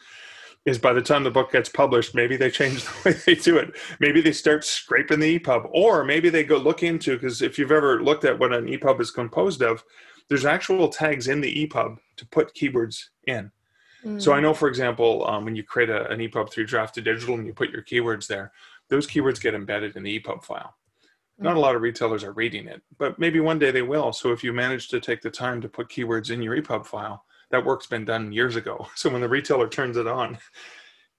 [0.68, 3.56] Is by the time the book gets published, maybe they change the way they do
[3.56, 3.74] it.
[4.00, 7.72] Maybe they start scraping the EPUB, or maybe they go look into because if you've
[7.72, 9.82] ever looked at what an EPUB is composed of,
[10.28, 13.50] there's actual tags in the EPUB to put keywords in.
[14.04, 14.20] Mm.
[14.20, 17.46] So I know, for example, um, when you create a, an EPUB through Draft2Digital and
[17.46, 18.52] you put your keywords there,
[18.90, 20.74] those keywords get embedded in the EPUB file.
[21.40, 24.12] Not a lot of retailers are reading it, but maybe one day they will.
[24.12, 27.24] So if you manage to take the time to put keywords in your EPUB file,
[27.50, 28.86] that work's been done years ago.
[28.96, 30.38] So when the retailer turns it on,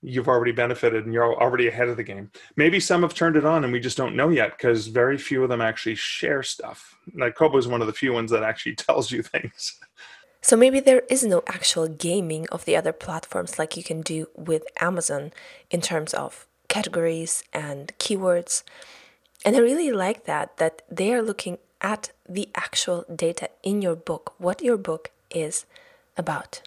[0.02, 2.30] you've already benefited and you're already ahead of the game.
[2.56, 5.42] Maybe some have turned it on and we just don't know yet because very few
[5.42, 6.96] of them actually share stuff.
[7.14, 9.78] Like Kobo is one of the few ones that actually tells you things.
[10.42, 14.28] So maybe there is no actual gaming of the other platforms like you can do
[14.34, 15.32] with Amazon
[15.70, 18.62] in terms of categories and keywords.
[19.44, 23.96] And I really like that, that they are looking at the actual data in your
[23.96, 25.66] book, what your book is
[26.20, 26.62] about.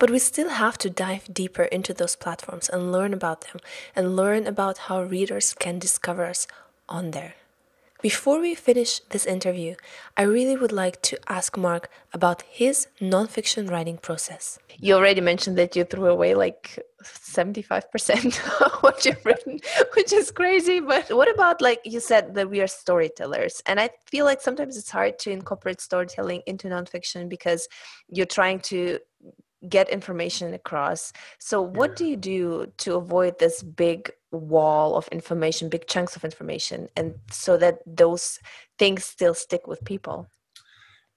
[0.00, 3.60] But we still have to dive deeper into those platforms and learn about them
[3.94, 6.48] and learn about how readers can discover us
[6.88, 7.34] on there.
[8.04, 9.76] Before we finish this interview,
[10.14, 14.58] I really would like to ask Mark about his nonfiction writing process.
[14.78, 19.58] You already mentioned that you threw away like 75% of what you've written,
[19.94, 20.80] which is crazy.
[20.80, 23.62] But what about, like you said, that we are storytellers?
[23.64, 27.68] And I feel like sometimes it's hard to incorporate storytelling into nonfiction because
[28.10, 28.98] you're trying to
[29.66, 31.10] get information across.
[31.38, 36.24] So, what do you do to avoid this big wall of information, big chunks of
[36.24, 38.38] information, and so that those
[38.78, 40.28] things still stick with people?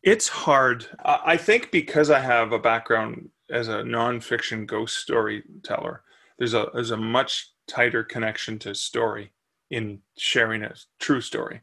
[0.04, 0.86] It's hard.
[1.04, 6.04] I think because I have a background as a nonfiction ghost storyteller,
[6.38, 9.34] there's a there's a much tighter connection to story
[9.70, 11.62] in sharing a true story.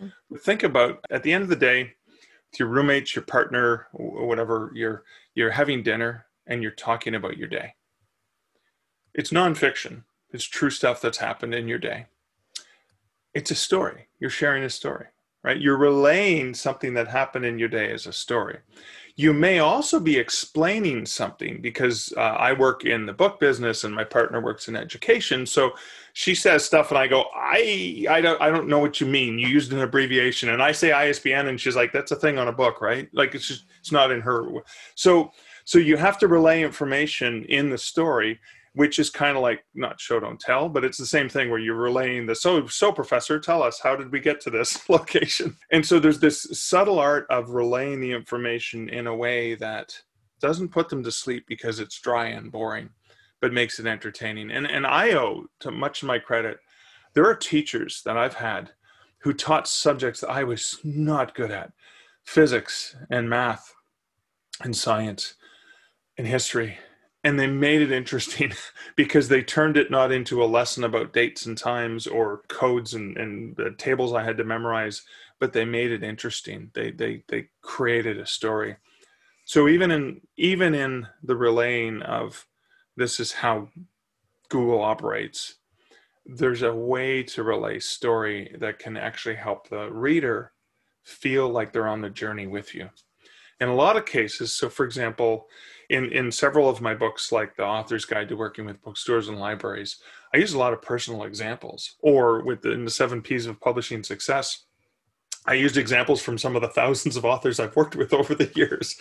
[0.00, 0.36] Mm-hmm.
[0.36, 1.92] Think about at the end of the day,
[2.50, 7.48] with your roommates, your partner, whatever, you're you're having dinner and you're talking about your
[7.48, 7.74] day.
[9.14, 10.04] It's nonfiction.
[10.32, 12.06] It's true stuff that's happened in your day.
[13.34, 14.08] It's a story.
[14.18, 15.06] You're sharing a story,
[15.42, 15.60] right?
[15.60, 18.58] You're relaying something that happened in your day as a story.
[19.16, 23.92] You may also be explaining something because uh, I work in the book business and
[23.92, 25.44] my partner works in education.
[25.44, 25.72] So
[26.12, 29.38] she says stuff and I go, I, I don't, I don't know what you mean.
[29.38, 32.46] You used an abbreviation and I say ISBN and she's like, that's a thing on
[32.46, 33.08] a book, right?
[33.12, 34.48] Like it's just, it's not in her.
[34.94, 35.32] So,
[35.64, 38.38] so you have to relay information in the story
[38.78, 41.58] which is kind of like not show don't tell but it's the same thing where
[41.58, 45.56] you're relaying the so so professor tell us how did we get to this location?
[45.72, 50.00] And so there's this subtle art of relaying the information in a way that
[50.40, 52.88] doesn't put them to sleep because it's dry and boring
[53.40, 54.52] but makes it entertaining.
[54.52, 56.60] And and i owe to much of my credit
[57.14, 58.70] there are teachers that i've had
[59.22, 61.72] who taught subjects that i was not good at
[62.22, 63.74] physics and math
[64.62, 65.34] and science
[66.16, 66.78] and history
[67.24, 68.52] and they made it interesting
[68.96, 73.16] because they turned it not into a lesson about dates and times or codes and,
[73.16, 75.02] and the tables I had to memorize,
[75.40, 76.70] but they made it interesting.
[76.74, 78.76] They they they created a story.
[79.44, 82.46] So even in even in the relaying of
[82.96, 83.68] this is how
[84.48, 85.56] Google operates,
[86.26, 90.52] there's a way to relay story that can actually help the reader
[91.02, 92.90] feel like they're on the journey with you.
[93.60, 95.48] In a lot of cases, so for example,
[95.88, 99.38] in in several of my books like the author's guide to working with bookstores and
[99.38, 99.98] libraries
[100.34, 104.64] i use a lot of personal examples or within the, seven p's of publishing success
[105.46, 108.50] i used examples from some of the thousands of authors i've worked with over the
[108.54, 108.96] years.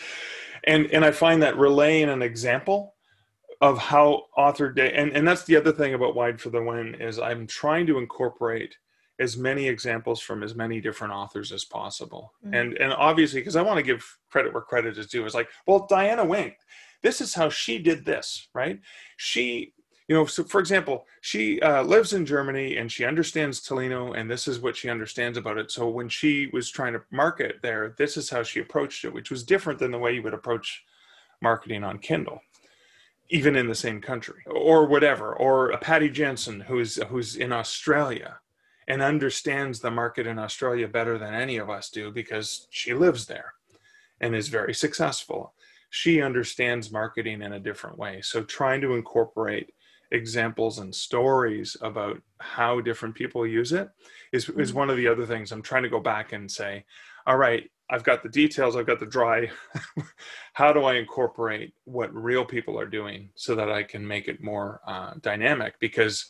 [0.63, 2.95] And and i find that relaying an example
[3.59, 6.95] of how author day and, and that's the other thing about wide for the win
[6.95, 8.77] is i'm trying to incorporate
[9.19, 12.33] as many examples from as many different authors as possible.
[12.45, 12.53] Mm-hmm.
[12.53, 15.49] And and obviously, because I want to give credit where credit is due, is like,
[15.65, 16.57] well, Diana Wink,
[17.01, 18.79] this is how she did this, right?
[19.17, 19.73] She,
[20.07, 24.29] you know, so for example, she uh, lives in Germany and she understands Tolino, and
[24.29, 25.71] this is what she understands about it.
[25.71, 29.31] So when she was trying to market there, this is how she approached it, which
[29.31, 30.83] was different than the way you would approach
[31.41, 32.41] marketing on Kindle
[33.29, 38.39] even in the same country or whatever or a Patty Jenssen who's who's in australia
[38.87, 43.25] and understands the market in Australia better than any of us do because she lives
[43.25, 43.53] there
[44.21, 45.53] and is very successful.
[45.89, 48.21] She understands marketing in a different way.
[48.21, 49.73] So, trying to incorporate
[50.11, 53.89] examples and stories about how different people use it
[54.31, 54.79] is, is mm-hmm.
[54.79, 56.83] one of the other things i'm trying to go back and say
[57.25, 59.49] all right i've got the details i've got the dry
[60.53, 64.41] how do i incorporate what real people are doing so that i can make it
[64.41, 66.29] more uh, dynamic because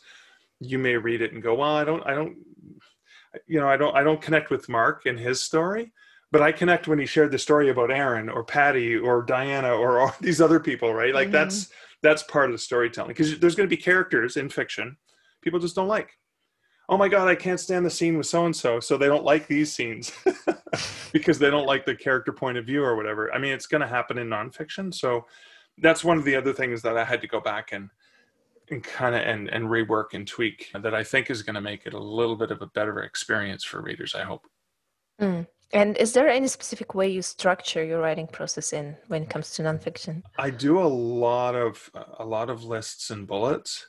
[0.60, 2.36] you may read it and go well i don't i don't
[3.46, 5.92] you know i don't i don't connect with mark and his story
[6.30, 9.98] but I connect when he shared the story about Erin or Patty or Diana or
[9.98, 11.14] all these other people, right?
[11.14, 11.32] Like mm-hmm.
[11.32, 11.70] that's
[12.02, 14.98] that's part of the storytelling because there's going to be characters in fiction
[15.42, 16.10] people just don't like.
[16.90, 19.24] Oh my god, I can't stand the scene with so and so, so they don't
[19.24, 20.10] like these scenes
[21.12, 23.32] because they don't like the character point of view or whatever.
[23.32, 25.26] I mean, it's going to happen in nonfiction, so
[25.78, 27.90] that's one of the other things that I had to go back and
[28.70, 31.86] and kind of and and rework and tweak that I think is going to make
[31.86, 34.14] it a little bit of a better experience for readers.
[34.14, 34.46] I hope.
[35.20, 35.46] Mm.
[35.72, 39.50] And is there any specific way you structure your writing process in when it comes
[39.52, 40.22] to nonfiction?
[40.38, 43.86] I do a lot of a lot of lists and bullets,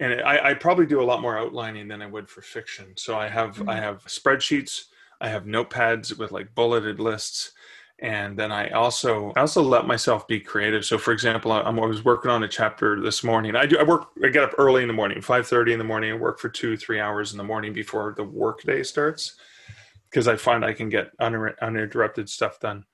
[0.00, 2.94] and I, I probably do a lot more outlining than I would for fiction.
[2.96, 3.68] So I have mm-hmm.
[3.68, 4.86] I have spreadsheets,
[5.20, 7.52] I have notepads with like bulleted lists,
[8.00, 10.84] and then I also I also let myself be creative.
[10.84, 13.56] So for example, I, I was working on a chapter this morning.
[13.56, 15.84] I do I work I get up early in the morning, five thirty in the
[15.84, 19.34] morning, and work for two three hours in the morning before the workday starts
[20.08, 22.84] because I find I can get uninterrupted stuff done.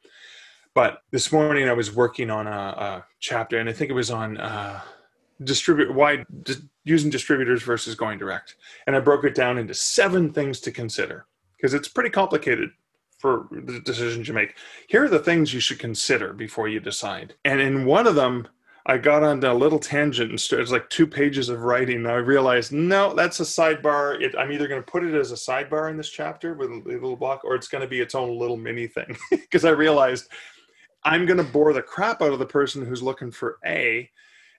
[0.74, 4.10] But this morning I was working on a, a chapter, and I think it was
[4.10, 4.80] on uh,
[5.42, 10.32] distribute why di- using distributors versus going direct, and I broke it down into seven
[10.32, 11.26] things to consider
[11.56, 12.70] because it's pretty complicated
[13.24, 14.54] for the decisions you make.
[14.86, 18.48] Here are the things you should consider before you decide, and in one of them
[18.84, 21.96] I got on a little tangent and started, it was like two pages of writing.
[21.96, 24.20] And I realized, no, that's a sidebar.
[24.20, 26.82] It, I'm either going to put it as a sidebar in this chapter with a
[26.84, 29.16] little block, or it's going to be its own little mini thing.
[29.30, 30.28] Because I realized
[31.02, 34.10] I'm going to bore the crap out of the person who's looking for A,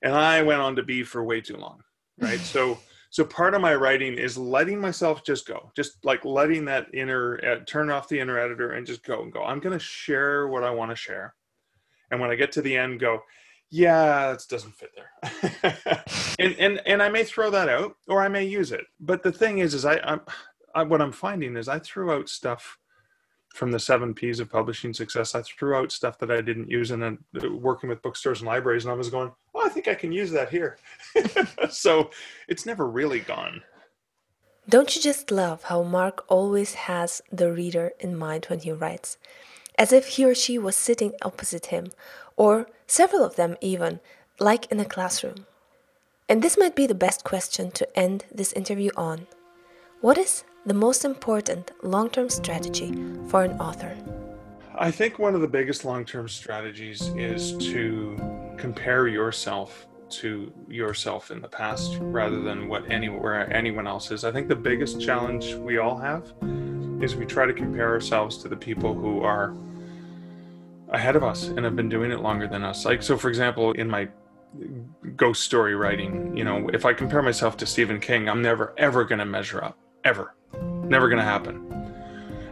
[0.02, 1.84] and I went on to B for way too long.
[2.20, 2.40] Right.
[2.40, 2.80] so,
[3.16, 7.40] so part of my writing is letting myself just go, just like letting that inner,
[7.46, 9.42] uh, turn off the inner editor and just go and go.
[9.42, 11.34] I'm going to share what I want to share.
[12.12, 13.22] And when I get to the end, go,
[13.70, 16.04] yeah, that doesn't fit there.
[16.40, 18.84] and, and, and I may throw that out or I may use it.
[19.00, 20.20] But the thing is, is I, I'm,
[20.76, 22.78] I, what I'm finding is I threw out stuff
[23.54, 25.36] from the seven P's of publishing success.
[25.36, 28.84] I threw out stuff that I didn't use then uh, working with bookstores and libraries.
[28.84, 29.32] And I was going,
[29.66, 30.78] I think I can use that here.
[31.70, 32.12] so
[32.48, 33.62] it's never really gone.
[34.68, 39.18] Don't you just love how Mark always has the reader in mind when he writes?
[39.78, 41.92] As if he or she was sitting opposite him,
[42.36, 44.00] or several of them even,
[44.40, 45.46] like in a classroom.
[46.28, 49.28] And this might be the best question to end this interview on.
[50.02, 52.94] What is the most important long term strategy
[53.28, 53.96] for an author?
[54.78, 61.32] I think one of the biggest long term strategies is to compare yourself to yourself
[61.32, 64.24] in the past rather than what anywhere anyone else is.
[64.24, 66.32] I think the biggest challenge we all have
[67.02, 69.56] is we try to compare ourselves to the people who are
[70.90, 72.86] ahead of us and have been doing it longer than us.
[72.86, 74.08] Like, so for example, in my
[75.16, 79.04] ghost story writing, you know, if I compare myself to Stephen King, I'm never, ever
[79.04, 79.78] going to measure up.
[80.04, 80.36] Ever.
[80.54, 81.94] Never going to happen.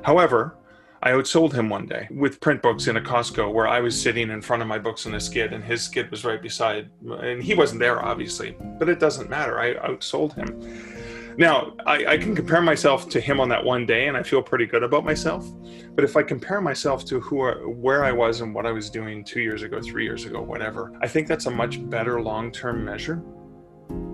[0.01, 0.55] However,
[1.03, 4.29] I outsold him one day with print books in a Costco where I was sitting
[4.29, 6.89] in front of my books in a skid and his skid was right beside,
[7.19, 9.59] and he wasn't there, obviously, but it doesn't matter.
[9.59, 11.35] I outsold him.
[11.37, 14.41] Now, I, I, can compare myself to him on that one day, and I feel
[14.41, 15.45] pretty good about myself.
[15.93, 19.25] But if I compare myself to who, where I was and what I was doing
[19.25, 23.21] two years ago, three years ago, whatever, I think that's a much better long-term measure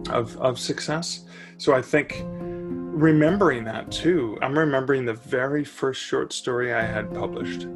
[0.10, 1.26] of of success.
[1.58, 2.24] So I think
[3.00, 7.68] remembering that too, I'm remembering the very first short story I had published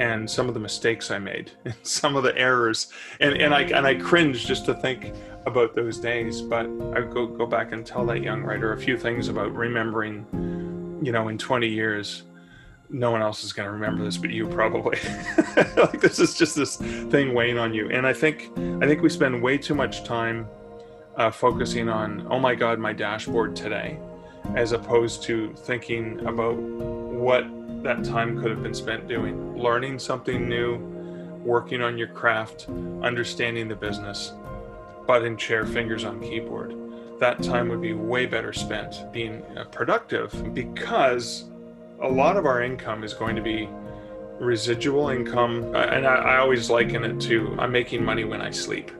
[0.00, 2.88] and some of the mistakes I made, and some of the errors,
[3.20, 5.14] and and I and I cringe just to think
[5.46, 6.42] about those days.
[6.42, 10.26] But I go go back and tell that young writer a few things about remembering,
[11.02, 12.24] you know, in 20 years,
[12.90, 14.98] no one else is going to remember this but you probably.
[15.76, 18.50] like this is just this thing weighing on you, and I think
[18.82, 20.48] I think we spend way too much time
[21.16, 24.00] uh, focusing on oh my god my dashboard today,
[24.54, 27.46] as opposed to thinking about what
[27.82, 30.76] that time could have been spent doing learning something new,
[31.44, 32.68] working on your craft,
[33.02, 34.32] understanding the business,
[35.06, 36.74] button chair, fingers on keyboard.
[37.20, 41.44] That time would be way better spent being uh, productive because
[42.00, 43.68] a lot of our income is going to be
[44.40, 45.74] residual income.
[45.74, 48.90] And I, I always liken it to I'm making money when I sleep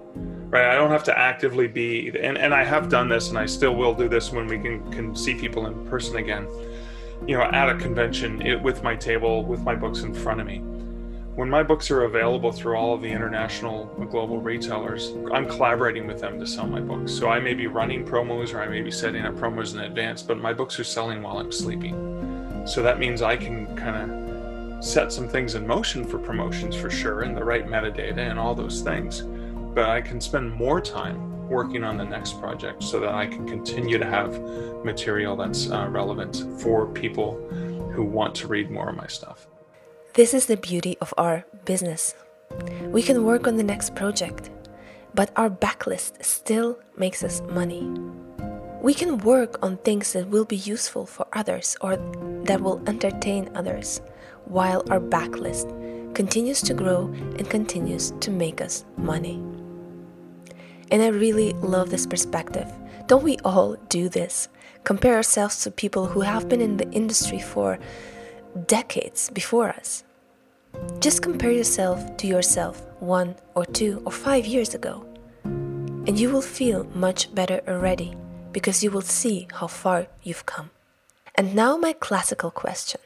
[0.54, 3.46] right i don't have to actively be and, and i have done this and i
[3.46, 6.46] still will do this when we can, can see people in person again
[7.26, 10.46] you know, at a convention it, with my table, with my books in front of
[10.46, 10.58] me.
[11.36, 16.20] when my books are available through all of the international global retailers, I'm collaborating with
[16.20, 17.12] them to sell my books.
[17.12, 20.22] So I may be running promos or I may be setting up promos in advance,
[20.22, 22.62] but my books are selling while I'm sleeping.
[22.66, 26.90] So that means I can kind of set some things in motion for promotions for
[26.90, 29.22] sure and the right metadata and all those things.
[29.74, 33.46] But I can spend more time working on the next project so that I can
[33.46, 34.40] continue to have
[34.84, 37.36] material that's uh, relevant for people
[37.92, 39.46] who want to read more of my stuff.
[40.14, 42.14] This is the beauty of our business.
[42.82, 44.50] We can work on the next project,
[45.12, 47.82] but our backlist still makes us money.
[48.80, 51.96] We can work on things that will be useful for others or
[52.44, 54.00] that will entertain others,
[54.44, 55.66] while our backlist
[56.14, 57.06] continues to grow
[57.38, 59.42] and continues to make us money.
[60.94, 62.72] And I really love this perspective.
[63.08, 64.48] Don't we all do this?
[64.84, 67.80] Compare ourselves to people who have been in the industry for
[68.68, 70.04] decades before us.
[71.00, 75.04] Just compare yourself to yourself one or two or five years ago,
[75.42, 78.14] and you will feel much better already
[78.52, 80.70] because you will see how far you've come.
[81.34, 83.00] And now, my classical question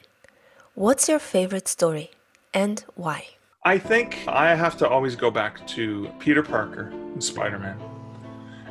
[0.75, 2.11] What's your favorite story
[2.53, 3.38] and why?
[3.65, 7.77] I think I have to always go back to Peter Parker and Spider Man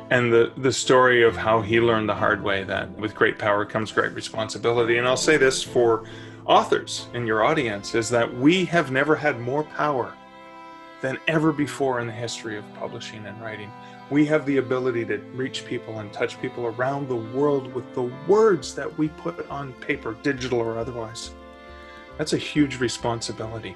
[0.09, 3.65] and the, the story of how he learned the hard way that with great power
[3.65, 4.97] comes great responsibility.
[4.97, 6.05] And I'll say this for
[6.47, 10.11] authors in your audience is that we have never had more power
[11.01, 13.71] than ever before in the history of publishing and writing.
[14.09, 18.11] We have the ability to reach people and touch people around the world with the
[18.27, 21.29] words that we put on paper, digital or otherwise.
[22.17, 23.75] That's a huge responsibility.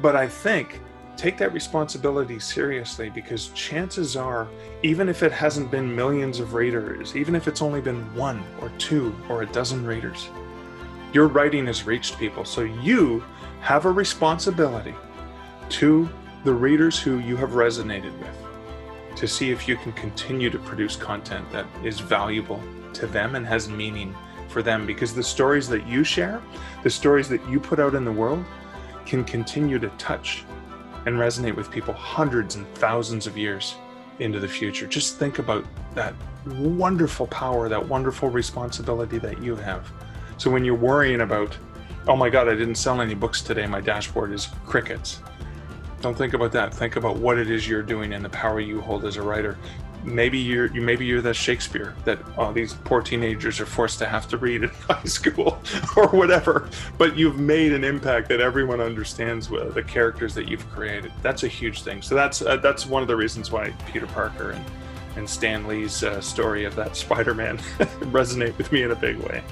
[0.00, 0.80] But I think
[1.16, 4.48] take that responsibility seriously because chances are,
[4.82, 8.70] even if it hasn't been millions of readers, even if it's only been one or
[8.78, 10.30] two or a dozen readers,
[11.12, 12.44] your writing has reached people.
[12.44, 13.22] So you
[13.60, 14.94] have a responsibility
[15.70, 16.08] to
[16.44, 20.96] the readers who you have resonated with to see if you can continue to produce
[20.96, 22.62] content that is valuable
[22.94, 24.14] to them and has meaning
[24.48, 26.40] for them because the stories that you share,
[26.82, 28.44] the stories that you put out in the world,
[29.10, 30.44] can continue to touch
[31.04, 33.74] and resonate with people hundreds and thousands of years
[34.20, 34.86] into the future.
[34.86, 35.64] Just think about
[35.96, 36.14] that
[36.46, 39.90] wonderful power, that wonderful responsibility that you have.
[40.36, 41.58] So when you're worrying about,
[42.06, 45.20] oh my God, I didn't sell any books today, my dashboard is crickets.
[46.00, 46.72] Don't think about that.
[46.72, 49.58] Think about what it is you're doing and the power you hold as a writer.
[50.04, 54.28] Maybe you're maybe you're the Shakespeare that oh, these poor teenagers are forced to have
[54.28, 55.62] to read in high school
[55.96, 56.68] or whatever.
[56.98, 61.12] But you've made an impact that everyone understands with the characters that you've created.
[61.22, 62.02] That's a huge thing.
[62.02, 64.64] So that's uh, that's one of the reasons why Peter Parker and
[65.16, 67.58] and Stan Lee's uh, story of that Spider-Man
[68.12, 69.42] resonate with me in a big way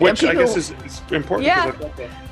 [0.00, 1.46] which people, I guess is, is important.
[1.46, 1.72] Yeah,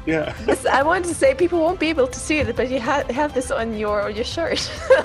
[0.07, 0.35] yeah.
[0.73, 3.35] I wanted to say people won't be able to see it, but you ha- have
[3.35, 4.61] this on your your shirt.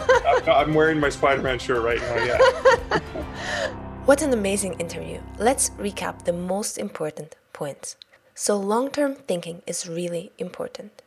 [0.48, 2.16] I'm wearing my Spider-Man shirt right now.
[2.30, 3.00] Yeah.
[4.06, 5.20] what an amazing interview!
[5.38, 7.98] Let's recap the most important points.
[8.36, 11.04] So, long-term thinking is really important.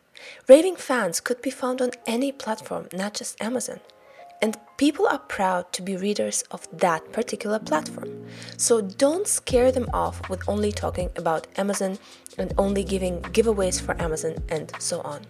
[0.49, 3.81] Raving fans could be found on any platform, not just Amazon.
[4.43, 8.27] And people are proud to be readers of that particular platform.
[8.57, 11.99] So don't scare them off with only talking about Amazon
[12.37, 15.23] and only giving giveaways for Amazon and so on.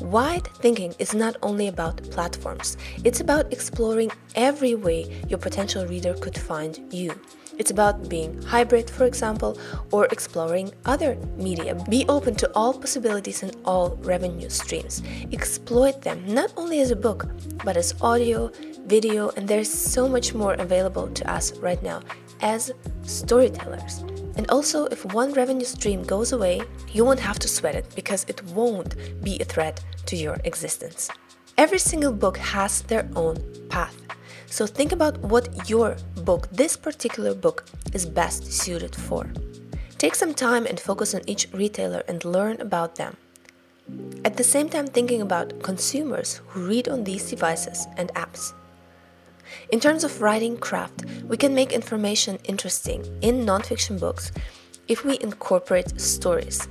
[0.00, 6.14] Wide thinking is not only about platforms, it's about exploring every way your potential reader
[6.14, 7.14] could find you.
[7.62, 9.56] It's about being hybrid, for example,
[9.92, 11.76] or exploring other media.
[11.88, 15.00] Be open to all possibilities and all revenue streams.
[15.30, 17.28] Exploit them not only as a book,
[17.64, 18.50] but as audio,
[18.86, 22.00] video, and there's so much more available to us right now
[22.40, 24.00] as storytellers.
[24.34, 28.24] And also, if one revenue stream goes away, you won't have to sweat it because
[28.24, 31.10] it won't be a threat to your existence.
[31.56, 33.38] Every single book has their own
[33.68, 34.01] path.
[34.52, 39.26] So think about what your book, this particular book, is best suited for.
[39.96, 43.16] Take some time and focus on each retailer and learn about them.
[44.26, 48.52] At the same time, thinking about consumers who read on these devices and apps.
[49.70, 54.32] In terms of writing craft, we can make information interesting in nonfiction books
[54.86, 56.68] if we incorporate stories.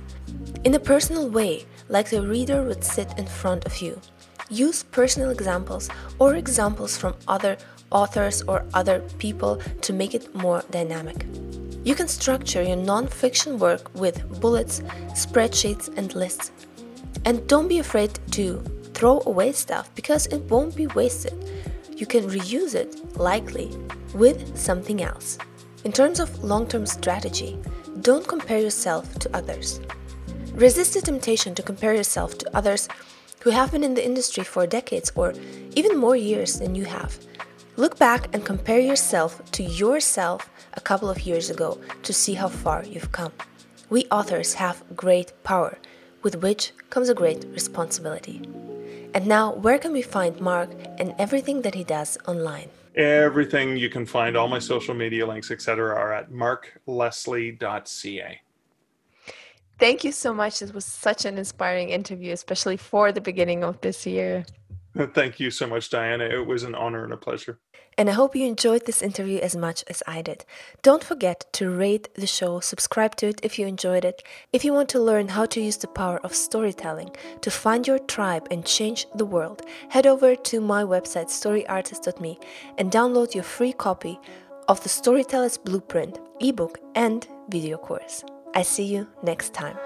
[0.62, 4.00] In a personal way, like the reader would sit in front of you.
[4.52, 5.88] Use personal examples
[6.18, 7.56] or examples from other
[7.90, 11.24] authors or other people to make it more dynamic.
[11.84, 14.80] You can structure your non-fiction work with bullets,
[15.14, 16.52] spreadsheets, and lists.
[17.24, 21.32] And don't be afraid to throw away stuff because it won't be wasted.
[21.96, 23.70] You can reuse it, likely,
[24.12, 25.38] with something else.
[25.84, 27.58] In terms of long term strategy,
[28.02, 29.80] don't compare yourself to others.
[30.52, 32.86] Resist the temptation to compare yourself to others
[33.42, 35.32] who have been in the industry for decades or
[35.74, 37.18] even more years than you have.
[37.76, 42.48] Look back and compare yourself to yourself a couple of years ago to see how
[42.48, 43.32] far you've come.
[43.90, 45.78] We authors have great power,
[46.22, 48.42] with which comes a great responsibility.
[49.14, 52.68] And now, where can we find Mark and everything that he does online?
[52.94, 58.40] Everything you can find, all my social media links, etc., are at markleslie.ca.
[59.82, 60.60] Thank you so much.
[60.60, 64.44] This was such an inspiring interview, especially for the beginning of this year.
[65.12, 66.22] Thank you so much, Diana.
[66.22, 67.58] It was an honor and a pleasure.
[67.98, 70.44] And I hope you enjoyed this interview as much as I did.
[70.82, 74.22] Don't forget to rate the show, subscribe to it if you enjoyed it.
[74.52, 77.10] If you want to learn how to use the power of storytelling
[77.40, 82.38] to find your tribe and change the world, head over to my website, storyartist.me,
[82.78, 84.20] and download your free copy
[84.68, 88.22] of the Storyteller's Blueprint ebook and video course.
[88.54, 89.76] I see you next time.